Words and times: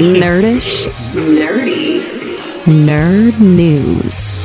Nerdish. 0.00 0.88
Nerdy. 1.12 2.00
Nerd 2.64 3.38
news. 3.38 4.36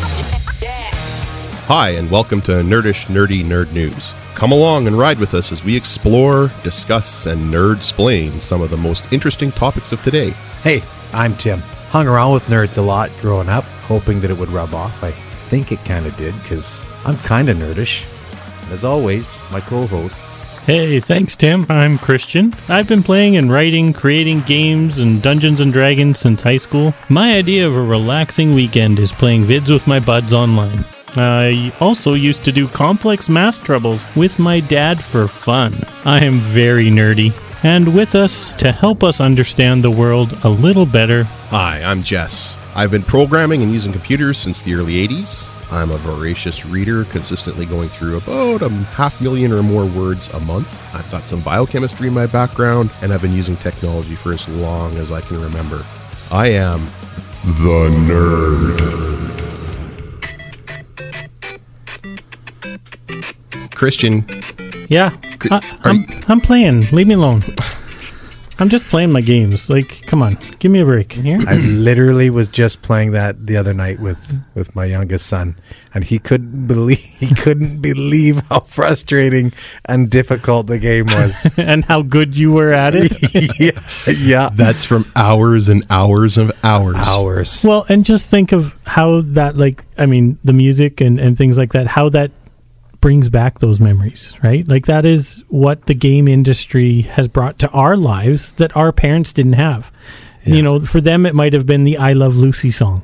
Hi, 1.68 1.92
and 1.92 2.12
welcome 2.12 2.42
to 2.42 2.52
Nerdish 2.52 3.06
Nerdy 3.06 3.46
Nerd 3.46 3.72
News. 3.72 4.14
Come 4.34 4.52
along 4.52 4.88
and 4.88 4.98
ride 4.98 5.20
with 5.20 5.34
us 5.34 5.54
as 5.54 5.64
we 5.64 5.78
explore, 5.78 6.52
discuss, 6.64 7.28
and 7.28 7.40
nerd 7.54 7.82
splain 7.82 8.42
some 8.42 8.62
of 8.62 8.72
the 8.72 8.78
most 8.78 9.14
interesting 9.14 9.54
topics 9.54 9.94
of 9.94 10.04
today. 10.04 10.32
Hey, 10.64 10.84
I'm 11.14 11.34
Tim. 11.36 11.62
Hung 11.92 12.08
around 12.08 12.34
with 12.34 12.44
nerds 12.48 12.78
a 12.78 12.82
lot 12.82 13.10
growing 13.22 13.48
up, 13.48 13.64
hoping 13.88 14.20
that 14.20 14.30
it 14.32 14.38
would 14.38 14.50
rub 14.50 14.76
off. 14.76 15.02
I 15.02 15.12
think 15.12 15.72
it 15.72 15.80
kind 15.86 16.06
of 16.06 16.18
did, 16.18 16.36
because 16.42 16.82
I'm 17.06 17.16
kind 17.20 17.48
of 17.48 17.56
nerdish. 17.56 18.04
And 18.64 18.74
as 18.74 18.84
always, 18.84 19.38
my 19.50 19.62
co 19.62 19.88
hosts. 19.88 20.45
Hey, 20.66 21.00
thanks, 21.00 21.36
Tim. 21.36 21.68
I'm 21.70 22.00
Christian. 22.00 22.52
I've 22.70 22.88
been 22.88 23.04
playing 23.04 23.38
and 23.38 23.52
writing, 23.52 23.94
creating 23.94 24.42
games 24.42 24.98
and 24.98 25.22
Dungeons 25.22 25.60
and 25.60 25.72
Dragons 25.72 26.18
since 26.18 26.42
high 26.42 26.58
school. 26.58 26.92
My 27.08 27.34
idea 27.36 27.68
of 27.68 27.76
a 27.76 27.84
relaxing 27.84 28.56
weekend 28.56 28.98
is 28.98 29.12
playing 29.12 29.44
vids 29.44 29.72
with 29.72 29.86
my 29.86 30.00
buds 30.00 30.34
online. 30.34 30.84
I 31.10 31.72
also 31.80 32.16
used 32.16 32.44
to 32.46 32.52
do 32.52 32.68
complex 32.68 33.30
math 33.30 33.64
troubles 33.64 34.04
with 34.16 34.40
my 34.40 34.60
dad 34.60 35.04
for 35.04 35.28
fun. 35.28 35.76
I 36.04 36.26
am 36.26 36.40
very 36.40 36.90
nerdy. 36.90 37.32
And 37.64 37.94
with 37.94 38.16
us 38.16 38.52
to 38.54 38.72
help 38.72 39.04
us 39.04 39.22
understand 39.22 39.84
the 39.84 39.92
world 39.92 40.36
a 40.44 40.50
little 40.50 40.88
better, 40.88 41.26
Hi, 41.52 41.84
I'm 41.84 42.02
Jess. 42.02 42.58
I've 42.76 42.90
been 42.90 43.04
programming 43.04 43.62
and 43.62 43.72
using 43.72 43.92
computers 43.92 44.40
since 44.40 44.64
the 44.64 44.74
early 44.74 45.08
80s. 45.08 45.55
I'm 45.72 45.92
a 45.92 45.98
voracious 45.98 46.66
reader, 46.66 47.06
consistently 47.06 47.66
going 47.66 47.90
through 47.90 48.18
about 48.18 48.62
a 48.62 48.70
half 48.70 49.22
million 49.22 49.52
or 49.52 49.64
more 49.64 49.86
words 49.86 50.32
a 50.34 50.40
month. 50.42 50.96
I've 50.96 51.10
got 51.12 51.24
some 51.24 51.42
biochemistry 51.42 52.08
in 52.08 52.14
my 52.14 52.28
background, 52.28 52.92
and 53.02 53.12
I've 53.14 53.22
been 53.22 53.34
using 53.34 53.56
technology 53.58 54.16
for 54.16 54.34
as 54.34 54.48
long 54.48 54.96
as 54.98 55.12
I 55.12 55.22
can 55.22 55.42
remember. 55.42 55.84
I 56.32 56.48
am 56.48 56.86
the 57.44 57.90
nerd. 58.08 59.06
Christian, 63.76 64.26
yeah, 64.90 65.16
I, 65.52 65.56
are 65.84 65.92
I'm, 65.92 66.06
I'm 66.28 66.42
playing. 66.42 66.88
Leave 66.92 67.08
me 67.08 67.14
alone. 67.16 67.44
I'm 68.58 68.70
just 68.70 68.86
playing 68.86 69.12
my 69.12 69.22
games. 69.22 69.70
Like, 69.70 70.06
come 70.06 70.22
on, 70.22 70.38
give 70.60 70.72
me 70.72 70.80
a 70.80 70.86
break. 70.86 71.12
Here, 71.14 71.38
I 71.48 71.56
literally 71.58 72.30
was 72.30 72.48
just 72.48 72.82
playing 72.82 73.12
that 73.12 73.46
the 73.46 73.58
other 73.58 73.74
night 73.74 74.00
with, 74.00 74.42
with 74.54 74.74
my 74.76 74.86
youngest 74.86 75.28
son, 75.28 75.58
and 75.94 76.04
he 76.04 76.20
couldn't 76.20 76.68
believe 76.68 77.00
he 77.20 77.34
couldn't 77.36 77.82
believe 77.82 78.40
how 78.48 78.62
frustrating 78.62 79.52
and 79.86 80.10
difficult 80.10 80.68
the 80.68 80.80
game 80.80 81.08
was. 81.08 81.54
and 81.58 81.84
how 81.86 82.02
good 82.02 82.36
you 82.36 82.54
were 82.54 82.72
at 82.72 82.94
it. 82.96 83.12
yeah, 83.60 84.14
yeah, 84.14 84.50
that's 84.54 84.86
from 84.86 85.06
hours 85.16 85.68
and 85.68 85.86
hours 85.90 86.38
of 86.38 86.52
hours. 86.64 86.96
hours. 86.98 87.64
Well, 87.64 87.86
and 87.90 88.06
just 88.06 88.30
think 88.30 88.54
of 88.54 88.74
how 88.86 89.22
that, 89.22 89.58
like, 89.58 89.84
I 89.98 90.06
mean, 90.06 90.38
the 90.44 90.54
music 90.54 91.02
and, 91.02 91.20
and 91.20 91.38
things 91.38 91.58
like 91.58 91.74
that, 91.74 91.88
how 91.88 92.10
that 92.10 92.32
brings 93.06 93.30
back 93.30 93.60
those 93.60 93.80
memories, 93.80 94.34
right? 94.42 94.68
Like, 94.68 94.88
that 94.88 95.06
is 95.06 95.44
what 95.50 95.86
the 95.86 95.94
game 95.94 96.28
industry 96.28 97.02
has 97.02 97.28
brought 97.28 97.60
to 97.60 97.70
our 97.70 97.96
lives 97.96 98.54
that 98.54 98.76
our 98.76 98.92
parents 98.92 99.32
didn't 99.32 99.54
have. 99.54 99.92
You 100.44 100.64
know, 100.64 100.80
for 100.80 101.00
them, 101.02 101.28
it 101.28 101.36
might 101.36 101.54
have 101.54 101.68
been 101.68 101.84
the 101.84 101.98
I 102.00 102.14
Love 102.14 102.36
Lucy 102.36 102.72
song, 102.72 103.04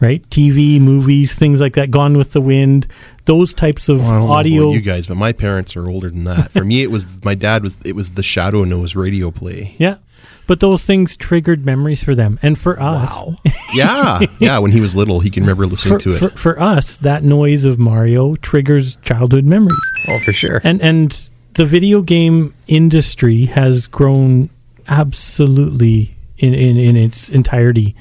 right? 0.00 0.28
TV, 0.30 0.80
movies, 0.80 1.36
things 1.36 1.60
like 1.60 1.74
that, 1.74 1.92
Gone 1.92 2.16
with 2.18 2.32
the 2.32 2.40
Wind, 2.40 2.88
those 3.26 3.54
types 3.54 3.88
of 3.88 3.98
Well, 3.98 4.08
I 4.10 4.14
don't 4.18 4.26
know 4.26 4.32
audio. 4.32 4.62
about 4.64 4.72
you 4.74 4.80
guys, 4.80 5.06
but 5.06 5.16
my 5.16 5.32
parents 5.32 5.76
are 5.76 5.88
older 5.88 6.10
than 6.10 6.24
that. 6.24 6.50
For 6.50 6.64
me, 6.64 6.82
it 6.82 6.90
was 6.90 7.06
my 7.22 7.36
dad 7.36 7.62
was 7.62 7.78
it 7.84 7.94
was 7.94 8.10
the 8.12 8.24
Shadow 8.24 8.64
Nose 8.64 8.96
radio 8.96 9.30
play. 9.30 9.76
yeah. 9.78 9.98
But 10.46 10.60
those 10.60 10.84
things 10.84 11.16
triggered 11.16 11.64
memories 11.64 12.02
for 12.02 12.14
them. 12.16 12.38
And 12.42 12.58
for 12.58 12.80
us, 12.80 13.14
Yeah, 13.74 14.20
yeah. 14.40 14.58
When 14.58 14.72
he 14.72 14.80
was 14.80 14.96
little, 14.96 15.20
he 15.20 15.30
can 15.30 15.44
remember 15.44 15.66
listening 15.66 15.98
for, 15.98 16.04
to 16.04 16.10
it. 16.14 16.18
for, 16.18 16.30
for 16.36 16.60
us, 16.60 16.96
that 16.98 17.22
noise 17.22 17.64
of 17.64 17.78
Mario 17.78 18.34
triggers 18.36 18.96
childhood 18.96 19.44
memories. 19.44 19.78
Oh, 20.08 20.18
for 20.24 20.32
sure. 20.32 20.60
and 20.64 20.80
and 20.82 21.28
the 21.54 21.64
video 21.66 22.02
game 22.02 22.54
industry 22.66 23.44
has 23.46 23.86
grown 23.86 24.50
absolutely 24.88 26.16
in, 26.38 26.54
in, 26.54 26.76
in 26.76 26.96
its 26.96 27.28
entirety 27.28 27.94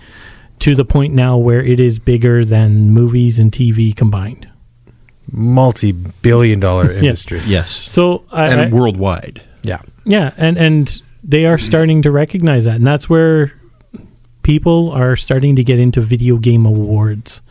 to 0.59 0.73
the 0.75 0.85
point 0.85 1.13
now 1.13 1.37
where 1.37 1.61
it 1.63 1.79
is 1.79 1.99
bigger 1.99 2.43
than 2.45 2.89
movies 2.91 3.37
and 3.39 3.51
TV 3.51 3.95
combined. 3.95 4.47
Multi-billion 5.31 6.59
dollar 6.59 6.91
industry. 7.01 7.41
yes, 7.45 7.69
So 7.69 8.23
I, 8.31 8.47
and 8.47 8.61
I- 8.61 8.69
worldwide. 8.69 9.41
Yeah. 9.63 9.81
yeah, 10.05 10.33
and 10.37 10.57
and 10.57 11.01
they 11.29 11.45
are 11.45 11.59
starting 11.59 12.01
to 12.01 12.11
recognize 12.11 12.65
that, 12.65 12.77
and 12.77 12.87
that's 12.87 13.07
where 13.07 13.53
people 14.41 14.89
are 14.91 15.15
starting 15.15 15.55
to 15.55 15.63
get 15.63 15.79
into 15.79 16.01
video 16.01 16.37
game 16.37 16.65
awards. 16.65 17.43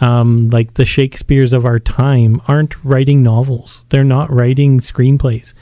Um, 0.00 0.50
like 0.50 0.74
the 0.74 0.84
Shakespeare's 0.84 1.52
of 1.52 1.64
our 1.64 1.80
time 1.80 2.40
aren't 2.46 2.82
writing 2.84 3.24
novels; 3.24 3.84
they're 3.88 4.04
not 4.04 4.32
writing 4.32 4.78
screenplays. 4.78 5.52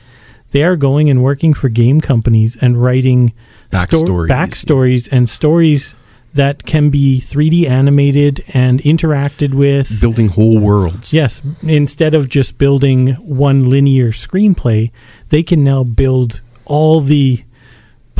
They 0.50 0.62
are 0.62 0.76
going 0.76 1.08
and 1.08 1.22
working 1.22 1.54
for 1.54 1.70
game 1.70 2.02
companies 2.02 2.56
and 2.60 2.80
writing 2.80 3.32
sto- 3.72 4.04
Backstories. 4.04 4.28
backstories 4.28 5.08
and 5.10 5.26
stories 5.26 5.94
that 6.34 6.66
can 6.66 6.90
be 6.90 7.20
3D 7.20 7.66
animated 7.66 8.44
and 8.48 8.80
interacted 8.80 9.54
with. 9.54 9.98
Building 9.98 10.28
whole 10.28 10.58
worlds. 10.60 11.14
Yes, 11.14 11.40
instead 11.62 12.14
of 12.14 12.28
just 12.28 12.58
building 12.58 13.14
one 13.14 13.70
linear 13.70 14.10
screenplay, 14.10 14.90
they 15.30 15.42
can 15.42 15.64
now 15.64 15.84
build 15.84 16.42
all 16.66 17.00
the 17.00 17.44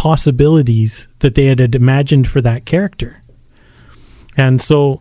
possibilities 0.03 1.07
that 1.21 1.37
they 1.37 1.45
had 1.45 1.77
imagined 1.77 2.27
for 2.27 2.41
that 2.41 2.65
character. 2.65 3.23
And 4.37 4.61
so 4.61 5.01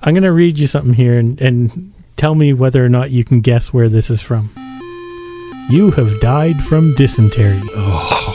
I'm 0.00 0.14
going 0.14 0.22
to 0.22 0.32
read 0.32 0.58
you 0.58 0.66
something 0.66 0.94
here 0.94 1.18
and, 1.18 1.38
and 1.42 1.92
tell 2.16 2.34
me 2.34 2.54
whether 2.54 2.82
or 2.82 2.88
not 2.88 3.10
you 3.10 3.22
can 3.22 3.42
guess 3.42 3.70
where 3.70 3.90
this 3.90 4.08
is 4.08 4.22
from. 4.22 4.50
You 5.68 5.90
have 5.90 6.22
died 6.22 6.64
from 6.64 6.94
dysentery. 6.94 7.60
Oh. 7.76 8.34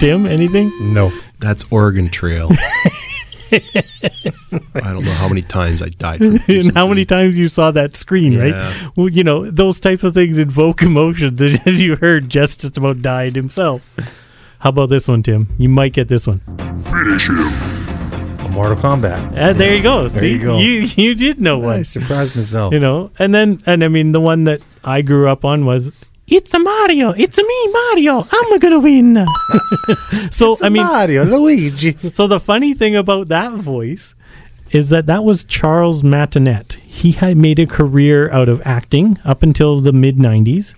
Tim, 0.00 0.24
anything? 0.24 0.72
No. 0.94 1.12
That's 1.38 1.66
Oregon 1.70 2.08
Trail. 2.08 2.48
I 3.52 4.92
don't 4.92 5.04
know 5.04 5.12
how 5.12 5.28
many 5.28 5.42
times 5.42 5.82
I 5.82 5.88
died. 5.90 6.18
From 6.18 6.38
and 6.48 6.72
how 6.74 6.86
many 6.88 7.04
times 7.04 7.38
you 7.38 7.48
saw 7.48 7.70
that 7.72 7.94
screen, 7.96 8.32
Yeah. 8.32 8.42
right? 8.50 8.96
Well, 8.96 9.08
you 9.08 9.24
know, 9.24 9.50
those 9.50 9.80
types 9.80 10.02
of 10.04 10.14
things 10.14 10.38
invoke 10.38 10.82
emotions. 10.90 11.40
As 11.42 11.80
you 11.82 11.96
heard, 11.96 12.28
Jess 12.28 12.56
just 12.56 12.76
about 12.76 13.02
died 13.02 13.36
himself. 13.36 13.82
How 14.60 14.70
about 14.70 14.90
this 14.90 15.08
one, 15.08 15.22
Tim? 15.22 15.48
You 15.58 15.68
might 15.68 15.92
get 15.92 16.08
this 16.08 16.26
one. 16.26 16.40
Finish 16.90 17.28
him. 17.28 17.36
Mortal 18.52 18.76
Kombat. 18.76 19.36
Uh, 19.38 19.52
there 19.52 19.74
you 19.76 19.82
go. 19.82 20.08
See, 20.08 20.32
you 20.32 20.38
go. 20.40 20.58
you 20.58 20.80
you 20.96 21.14
did 21.14 21.40
know 21.40 21.58
what. 21.58 21.68
I 21.68 21.76
one. 21.76 21.84
surprised 21.84 22.34
myself. 22.36 22.72
You 22.74 22.80
know, 22.80 23.10
and 23.18 23.32
then 23.34 23.62
and 23.64 23.84
I 23.84 23.88
mean 23.88 24.12
the 24.12 24.20
one 24.20 24.44
that 24.44 24.60
I 24.84 25.02
grew 25.02 25.28
up 25.28 25.44
on 25.44 25.64
was 25.66 25.92
it's 26.30 26.54
a 26.54 26.58
Mario. 26.58 27.10
It's 27.10 27.38
a 27.38 27.42
me, 27.42 27.68
Mario. 27.72 28.26
I'm 28.30 28.58
gonna 28.58 28.78
win. 28.80 29.26
so 30.30 30.56
I 30.62 30.68
mean, 30.68 30.84
Mario, 30.84 31.24
Luigi. 31.24 31.96
So 31.98 32.26
the 32.26 32.40
funny 32.40 32.74
thing 32.74 32.96
about 32.96 33.28
that 33.28 33.52
voice 33.52 34.14
is 34.70 34.90
that 34.90 35.06
that 35.06 35.24
was 35.24 35.44
Charles 35.44 36.02
Martinet. 36.02 36.74
He 36.84 37.12
had 37.12 37.36
made 37.36 37.58
a 37.58 37.66
career 37.66 38.30
out 38.30 38.48
of 38.48 38.62
acting 38.64 39.18
up 39.24 39.42
until 39.42 39.80
the 39.80 39.92
mid 39.92 40.16
90s. 40.16 40.74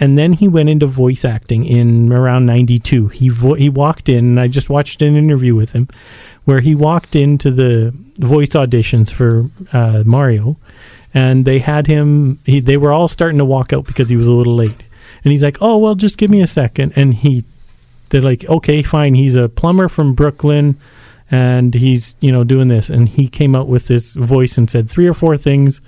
And 0.00 0.16
then 0.16 0.34
he 0.34 0.46
went 0.46 0.68
into 0.68 0.86
voice 0.86 1.24
acting 1.24 1.64
in 1.64 2.12
around 2.12 2.46
92. 2.46 3.08
He 3.08 3.28
vo- 3.28 3.54
he 3.54 3.68
walked 3.68 4.08
in 4.08 4.18
and 4.18 4.40
I 4.40 4.46
just 4.46 4.70
watched 4.70 5.02
an 5.02 5.16
interview 5.16 5.56
with 5.56 5.72
him 5.72 5.88
where 6.44 6.60
he 6.60 6.74
walked 6.74 7.16
into 7.16 7.50
the 7.50 7.92
voice 8.20 8.50
auditions 8.50 9.10
for 9.12 9.50
uh, 9.72 10.04
Mario 10.06 10.56
and 11.12 11.44
they 11.44 11.58
had 11.58 11.86
him 11.88 12.38
he, 12.44 12.60
they 12.60 12.76
were 12.76 12.92
all 12.92 13.08
starting 13.08 13.38
to 13.38 13.44
walk 13.44 13.72
out 13.72 13.86
because 13.86 14.08
he 14.08 14.16
was 14.16 14.28
a 14.28 14.32
little 14.32 14.54
late. 14.54 14.84
And 15.24 15.32
he's 15.32 15.42
like, 15.42 15.58
"Oh, 15.60 15.76
well, 15.78 15.94
just 15.94 16.18
give 16.18 16.30
me 16.30 16.40
a 16.40 16.46
second. 16.46 16.92
And 16.96 17.14
he 17.14 17.44
they're 18.08 18.20
like, 18.20 18.44
okay, 18.48 18.82
fine. 18.82 19.14
He's 19.14 19.34
a 19.34 19.48
plumber 19.48 19.88
from 19.88 20.14
Brooklyn, 20.14 20.78
and 21.30 21.74
he's 21.74 22.14
you 22.20 22.32
know 22.32 22.44
doing 22.44 22.68
this. 22.68 22.88
And 22.88 23.08
he 23.08 23.28
came 23.28 23.54
out 23.54 23.68
with 23.68 23.88
this 23.88 24.12
voice 24.12 24.56
and 24.58 24.70
said 24.70 24.88
three 24.90 25.06
or 25.06 25.14
four 25.14 25.36
things, 25.36 25.80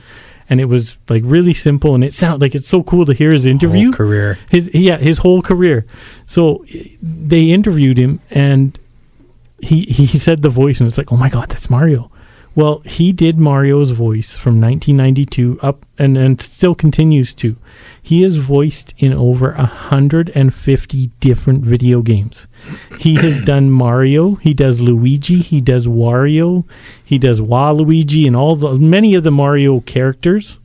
and 0.48 0.60
it 0.60 0.66
was 0.66 0.96
like 1.08 1.22
really 1.24 1.54
simple. 1.54 1.94
And 1.94 2.04
it 2.04 2.14
sounded 2.14 2.40
like 2.40 2.54
it's 2.54 2.68
so 2.68 2.82
cool 2.82 3.06
to 3.06 3.14
hear 3.14 3.32
his 3.32 3.46
interview. 3.46 3.86
Whole 3.86 3.96
career. 3.96 4.38
His 4.50 4.72
yeah, 4.74 4.98
his 4.98 5.18
whole 5.18 5.42
career. 5.42 5.86
So 6.26 6.64
they 7.02 7.50
interviewed 7.50 7.98
him, 7.98 8.20
and 8.30 8.78
he 9.60 9.82
he 9.82 10.06
said 10.06 10.42
the 10.42 10.50
voice, 10.50 10.80
and 10.80 10.86
it's 10.86 10.98
like, 10.98 11.12
oh 11.12 11.16
my 11.16 11.30
god, 11.30 11.48
that's 11.48 11.70
Mario. 11.70 12.09
Well, 12.54 12.80
he 12.80 13.12
did 13.12 13.38
Mario's 13.38 13.90
voice 13.90 14.36
from 14.36 14.60
1992 14.60 15.60
up, 15.62 15.86
and 15.98 16.16
and 16.16 16.40
still 16.40 16.74
continues 16.74 17.32
to. 17.34 17.56
He 18.02 18.24
is 18.24 18.36
voiced 18.36 18.92
in 18.98 19.12
over 19.12 19.52
150 19.52 21.06
different 21.20 21.64
video 21.64 22.02
games. 22.02 22.48
He 22.98 23.14
has 23.16 23.40
done 23.44 23.70
Mario, 23.70 24.34
he 24.36 24.52
does 24.52 24.80
Luigi, 24.80 25.40
he 25.40 25.60
does 25.60 25.86
Wario, 25.86 26.64
he 27.04 27.18
does 27.18 27.40
Waluigi, 27.40 28.26
and 28.26 28.34
all 28.34 28.56
the 28.56 28.74
many 28.74 29.14
of 29.14 29.22
the 29.22 29.30
Mario 29.30 29.80
characters. 29.80 30.58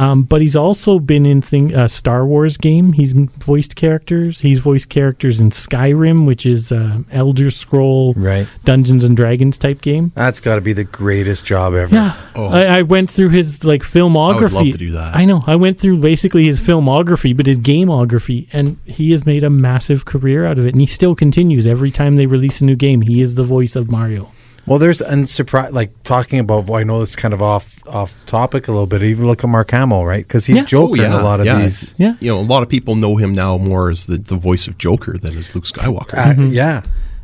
Um, 0.00 0.22
but 0.22 0.40
he's 0.40 0.56
also 0.56 0.98
been 0.98 1.26
in 1.26 1.42
thing 1.42 1.74
uh, 1.74 1.86
Star 1.86 2.24
Wars 2.24 2.56
game. 2.56 2.94
He's 2.94 3.12
voiced 3.12 3.76
characters. 3.76 4.40
He's 4.40 4.58
voiced 4.58 4.88
characters 4.88 5.40
in 5.40 5.50
Skyrim, 5.50 6.26
which 6.26 6.46
is 6.46 6.72
uh, 6.72 7.00
Elder 7.12 7.50
Scroll 7.50 8.14
Right. 8.14 8.46
Dungeons 8.64 9.04
and 9.04 9.14
Dragons 9.14 9.58
type 9.58 9.82
game. 9.82 10.12
That's 10.14 10.40
got 10.40 10.54
to 10.54 10.62
be 10.62 10.72
the 10.72 10.84
greatest 10.84 11.44
job 11.44 11.74
ever. 11.74 11.94
Yeah, 11.94 12.16
Oh. 12.34 12.46
I, 12.46 12.78
I 12.78 12.82
went 12.82 13.10
through 13.10 13.28
his 13.28 13.62
like 13.62 13.82
filmography. 13.82 14.36
I 14.36 14.40
would 14.42 14.52
love 14.52 14.72
to 14.72 14.78
do 14.78 14.90
that. 14.92 15.14
I 15.14 15.26
know. 15.26 15.42
I 15.46 15.56
went 15.56 15.78
through 15.78 15.98
basically 15.98 16.44
his 16.44 16.58
filmography, 16.58 17.36
but 17.36 17.44
his 17.44 17.60
gameography, 17.60 18.48
and 18.54 18.78
he 18.86 19.10
has 19.10 19.26
made 19.26 19.44
a 19.44 19.50
massive 19.50 20.06
career 20.06 20.46
out 20.46 20.58
of 20.58 20.64
it, 20.64 20.70
and 20.72 20.80
he 20.80 20.86
still 20.86 21.14
continues 21.14 21.66
every 21.66 21.90
time 21.90 22.16
they 22.16 22.24
release 22.26 22.62
a 22.62 22.64
new 22.64 22.76
game. 22.76 23.02
He 23.02 23.20
is 23.20 23.34
the 23.34 23.44
voice 23.44 23.76
of 23.76 23.90
Mario. 23.90 24.32
Well, 24.70 24.78
there's 24.78 25.02
and 25.02 25.28
surprise 25.28 25.72
like 25.72 26.00
talking 26.04 26.38
about. 26.38 26.66
Well, 26.68 26.78
I 26.78 26.84
know 26.84 27.02
it's 27.02 27.16
kind 27.16 27.34
of 27.34 27.42
off 27.42 27.84
off 27.88 28.24
topic 28.24 28.68
a 28.68 28.70
little 28.70 28.86
bit. 28.86 29.02
Even 29.02 29.26
look 29.26 29.42
at 29.42 29.50
Mark 29.50 29.72
Hamill, 29.72 30.06
right? 30.06 30.24
Because 30.24 30.46
he's 30.46 30.58
Yeah. 30.58 30.64
Joker 30.64 31.04
in 31.04 31.10
a 31.10 31.24
lot 31.24 31.40
of 31.40 31.48
Oh, 31.48 31.50
yeah. 31.50 31.58
these. 31.62 31.92
Yeah. 31.98 32.14
You 32.20 32.30
know, 32.30 32.38
a 32.38 32.42
lot 32.46 32.62
of 32.62 32.68
people 32.68 32.94
know 32.94 33.16
him 33.16 33.34
now 33.34 33.58
more 33.58 33.90
as 33.90 34.06
the, 34.06 34.16
the 34.16 34.36
voice 34.36 34.68
of 34.68 34.78
Joker 34.78 35.18
than 35.18 35.36
as 35.36 35.56
Luke 35.56 35.64
Skywalker. 35.64 36.14
Uh, 36.14 36.34
Mm-hmm. 36.34 36.52
Yeah, 36.52 36.82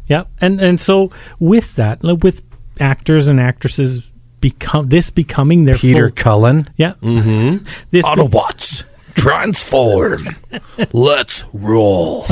Yeah, 0.09 0.25
and 0.41 0.61
and 0.61 0.81
so 0.81 1.13
with 1.39 1.77
that, 1.77 2.03
with 2.03 2.43
actors 2.81 3.29
and 3.29 3.39
actresses 3.41 4.11
become 4.41 4.89
this 4.89 5.11
becoming 5.11 5.67
their 5.67 5.77
Peter 5.77 6.09
full, 6.09 6.17
Cullen. 6.17 6.69
yeah, 6.77 6.95
mm-hmm. 7.01 7.65
this 7.93 8.05
Autobots 8.05 8.83
transform. 9.15 10.35
Let's 10.93 11.45
roll. 11.53 12.23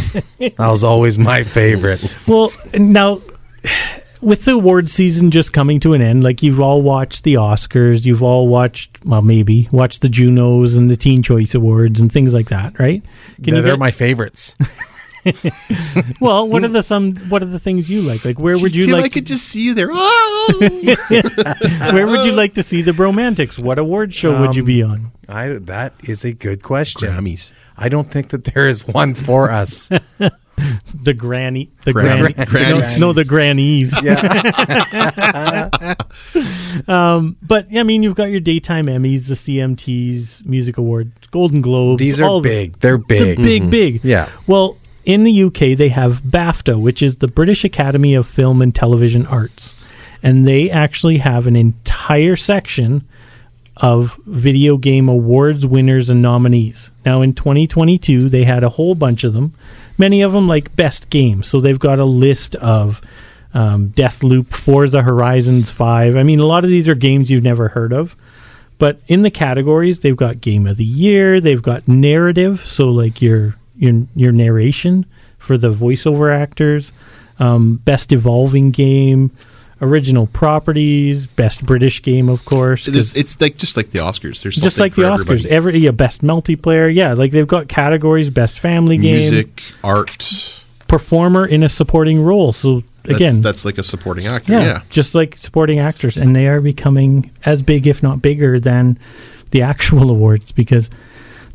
That 0.40 0.54
was 0.58 0.82
always 0.82 1.18
my 1.20 1.44
favorite. 1.44 2.02
Well, 2.26 2.50
now 2.74 3.20
with 4.24 4.44
the 4.44 4.52
award 4.52 4.88
season 4.88 5.30
just 5.30 5.52
coming 5.52 5.80
to 5.80 5.92
an 5.92 6.02
end, 6.02 6.24
like 6.24 6.42
you've 6.42 6.60
all 6.60 6.82
watched 6.82 7.24
the 7.24 7.34
Oscars, 7.34 8.04
you've 8.04 8.22
all 8.22 8.48
watched, 8.48 9.04
well, 9.04 9.22
maybe 9.22 9.68
watched 9.70 10.00
the 10.02 10.08
Junos 10.08 10.76
and 10.76 10.90
the 10.90 10.96
Teen 10.96 11.22
Choice 11.22 11.54
Awards 11.54 12.00
and 12.00 12.10
things 12.10 12.32
like 12.34 12.48
that, 12.48 12.78
right? 12.78 13.02
Can 13.42 13.54
they're 13.54 13.62
you 13.62 13.70
get, 13.72 13.78
my 13.78 13.90
favorites. 13.90 14.56
well, 16.20 16.46
what 16.46 16.62
are 16.64 16.68
the 16.68 16.82
some? 16.82 17.16
What 17.30 17.42
are 17.42 17.46
the 17.46 17.58
things 17.58 17.88
you 17.88 18.02
like? 18.02 18.26
Like, 18.26 18.38
where 18.38 18.58
would 18.58 18.74
you 18.74 18.84
Tim, 18.84 18.96
I 18.96 19.00
like? 19.00 19.12
could 19.12 19.24
just 19.24 19.46
see 19.46 19.62
you 19.62 19.72
there. 19.74 19.88
Oh! 20.46 20.58
where 21.94 22.06
would 22.06 22.26
you 22.26 22.32
like 22.32 22.52
to 22.54 22.62
see 22.62 22.82
the 22.82 22.92
Bromantics? 22.92 23.58
What 23.58 23.78
award 23.78 24.12
show 24.12 24.38
would 24.42 24.54
you 24.54 24.60
Um, 24.60 24.66
be 24.66 24.82
on? 24.82 25.12
I, 25.26 25.48
that 25.48 25.94
is 26.02 26.26
a 26.26 26.34
good 26.34 26.62
question. 26.62 27.08
Grammys. 27.08 27.52
I 27.78 27.88
don't 27.88 28.10
think 28.10 28.28
that 28.28 28.44
there 28.44 28.68
is 28.68 28.86
one 28.86 29.14
for 29.14 29.50
us. 29.50 29.88
The 31.02 31.12
granny, 31.14 31.70
the 31.84 31.92
Gran- 31.92 32.32
granny, 32.32 32.44
grannies. 32.46 33.00
no, 33.00 33.12
the 33.12 33.24
grannies. 33.24 33.94
yeah, 34.02 35.94
um, 36.88 37.36
But 37.46 37.66
I 37.76 37.82
mean, 37.82 38.02
you've 38.02 38.14
got 38.14 38.30
your 38.30 38.40
daytime 38.40 38.86
Emmys, 38.86 39.28
the 39.28 39.34
CMTs, 39.34 40.44
Music 40.46 40.78
Award, 40.78 41.12
Golden 41.30 41.60
Globes. 41.60 41.98
these 41.98 42.20
all 42.20 42.38
are 42.38 42.42
the- 42.42 42.48
big. 42.48 42.78
They're 42.80 42.98
They're 42.98 43.34
big. 43.34 43.36
big, 43.38 43.62
mm-hmm. 43.62 43.70
big. 43.70 44.04
Yeah. 44.04 44.28
Well, 44.46 44.76
in 45.04 45.24
the 45.24 45.42
UK, 45.44 45.76
they 45.76 45.90
have 45.90 46.22
BAFTA, 46.22 46.80
which 46.80 47.02
is 47.02 47.16
the 47.16 47.28
British 47.28 47.64
Academy 47.64 48.14
of 48.14 48.26
Film 48.26 48.62
and 48.62 48.74
Television 48.74 49.26
Arts. 49.26 49.74
And 50.22 50.48
they 50.48 50.70
actually 50.70 51.18
have 51.18 51.46
an 51.46 51.56
entire 51.56 52.36
section 52.36 53.06
of 53.76 54.18
video 54.24 54.78
game 54.78 55.08
awards 55.08 55.66
winners 55.66 56.08
and 56.08 56.22
nominees. 56.22 56.90
Now, 57.04 57.20
in 57.20 57.34
2022, 57.34 58.30
they 58.30 58.44
had 58.44 58.64
a 58.64 58.70
whole 58.70 58.94
bunch 58.94 59.24
of 59.24 59.34
them, 59.34 59.52
many 59.98 60.22
of 60.22 60.32
them 60.32 60.48
like 60.48 60.74
best 60.76 61.10
games. 61.10 61.48
So 61.48 61.60
they've 61.60 61.78
got 61.78 61.98
a 61.98 62.04
list 62.04 62.56
of 62.56 63.00
um, 63.52 63.90
Deathloop, 63.90 64.52
Forza 64.52 65.02
Horizons 65.02 65.70
5. 65.70 66.16
I 66.16 66.22
mean, 66.22 66.40
a 66.40 66.46
lot 66.46 66.64
of 66.64 66.70
these 66.70 66.88
are 66.88 66.94
games 66.94 67.30
you've 67.30 67.44
never 67.44 67.68
heard 67.68 67.92
of. 67.92 68.16
But 68.78 68.98
in 69.06 69.22
the 69.22 69.30
categories, 69.30 70.00
they've 70.00 70.16
got 70.16 70.40
game 70.40 70.66
of 70.66 70.76
the 70.76 70.84
year, 70.84 71.40
they've 71.40 71.62
got 71.62 71.86
narrative, 71.86 72.60
so 72.60 72.90
like 72.90 73.22
your 73.22 73.56
your 73.76 74.06
your 74.14 74.32
narration 74.32 75.06
for 75.38 75.56
the 75.56 75.70
voiceover 75.70 76.34
actors, 76.34 76.92
um, 77.38 77.76
best 77.76 78.12
evolving 78.12 78.72
game, 78.72 79.30
original 79.84 80.26
properties, 80.26 81.26
best 81.26 81.64
British 81.66 82.02
game, 82.02 82.28
of 82.28 82.44
course. 82.44 82.88
It's, 82.88 83.16
it's 83.16 83.40
like 83.40 83.56
just 83.58 83.76
like 83.76 83.90
the 83.90 83.98
Oscars. 84.00 84.42
There's 84.42 84.56
just 84.56 84.80
like 84.80 84.94
the 84.94 85.02
Oscars, 85.02 85.20
everybody. 85.46 85.50
every 85.50 85.78
yeah, 85.78 85.90
best 85.92 86.22
multiplayer, 86.22 86.92
yeah, 86.92 87.12
like 87.14 87.30
they've 87.30 87.46
got 87.46 87.68
categories: 87.68 88.30
best 88.30 88.58
family 88.58 88.96
game, 88.96 89.18
music, 89.18 89.62
art. 89.82 90.62
performer 90.88 91.46
in 91.46 91.62
a 91.62 91.68
supporting 91.68 92.22
role. 92.22 92.52
So 92.52 92.82
again, 93.04 93.40
that's 93.42 93.64
like 93.64 93.78
a 93.78 93.82
supporting 93.82 94.26
actor. 94.26 94.52
yeah, 94.52 94.62
Yeah. 94.64 94.80
just 94.90 95.14
like 95.14 95.36
supporting 95.36 95.78
actors, 95.78 96.16
and 96.16 96.34
they 96.34 96.48
are 96.48 96.60
becoming 96.60 97.30
as 97.44 97.62
big, 97.62 97.86
if 97.86 98.02
not 98.02 98.22
bigger, 98.22 98.58
than 98.60 98.98
the 99.50 99.62
actual 99.62 100.10
awards 100.16 100.52
because 100.52 100.90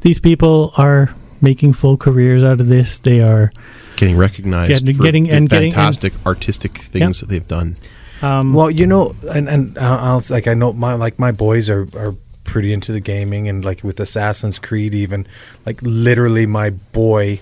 these 0.02 0.20
people 0.20 0.72
are 0.78 1.14
making 1.42 1.74
full 1.74 1.98
careers 1.98 2.44
out 2.44 2.60
of 2.60 2.68
this. 2.68 3.00
They 3.00 3.22
are, 3.22 3.52
Getting 3.96 4.18
recognized 4.18 4.70
Getting- 4.86 4.96
for 4.96 5.04
getting- 5.04 5.30
and 5.30 5.50
getting- 5.50 5.66
and- 5.68 5.74
fantastic 5.74 6.14
artistic 6.26 6.78
things 6.78 7.20
that 7.20 7.28
they've 7.30 7.48
done. 7.48 7.76
Um, 8.22 8.54
Well, 8.54 8.70
you 8.70 8.88
know, 8.88 9.16
and 9.34 9.48
and 9.50 9.78
I'll, 9.78 10.22
like 10.30 10.48
I 10.48 10.54
know 10.54 10.74
my 10.74 10.94
like 10.94 11.20
my 11.20 11.32
boys 11.32 11.70
are 11.70 11.88
are 11.96 12.16
pretty 12.44 12.74
into 12.74 12.92
the 12.92 13.00
gaming 13.00 13.48
and 13.48 13.64
like 13.64 13.84
with 13.84 14.00
Assassin's 14.00 14.58
Creed 14.58 14.96
even 14.96 15.28
like 15.66 15.80
literally 15.82 16.46
my 16.46 16.72
boy, 16.72 17.42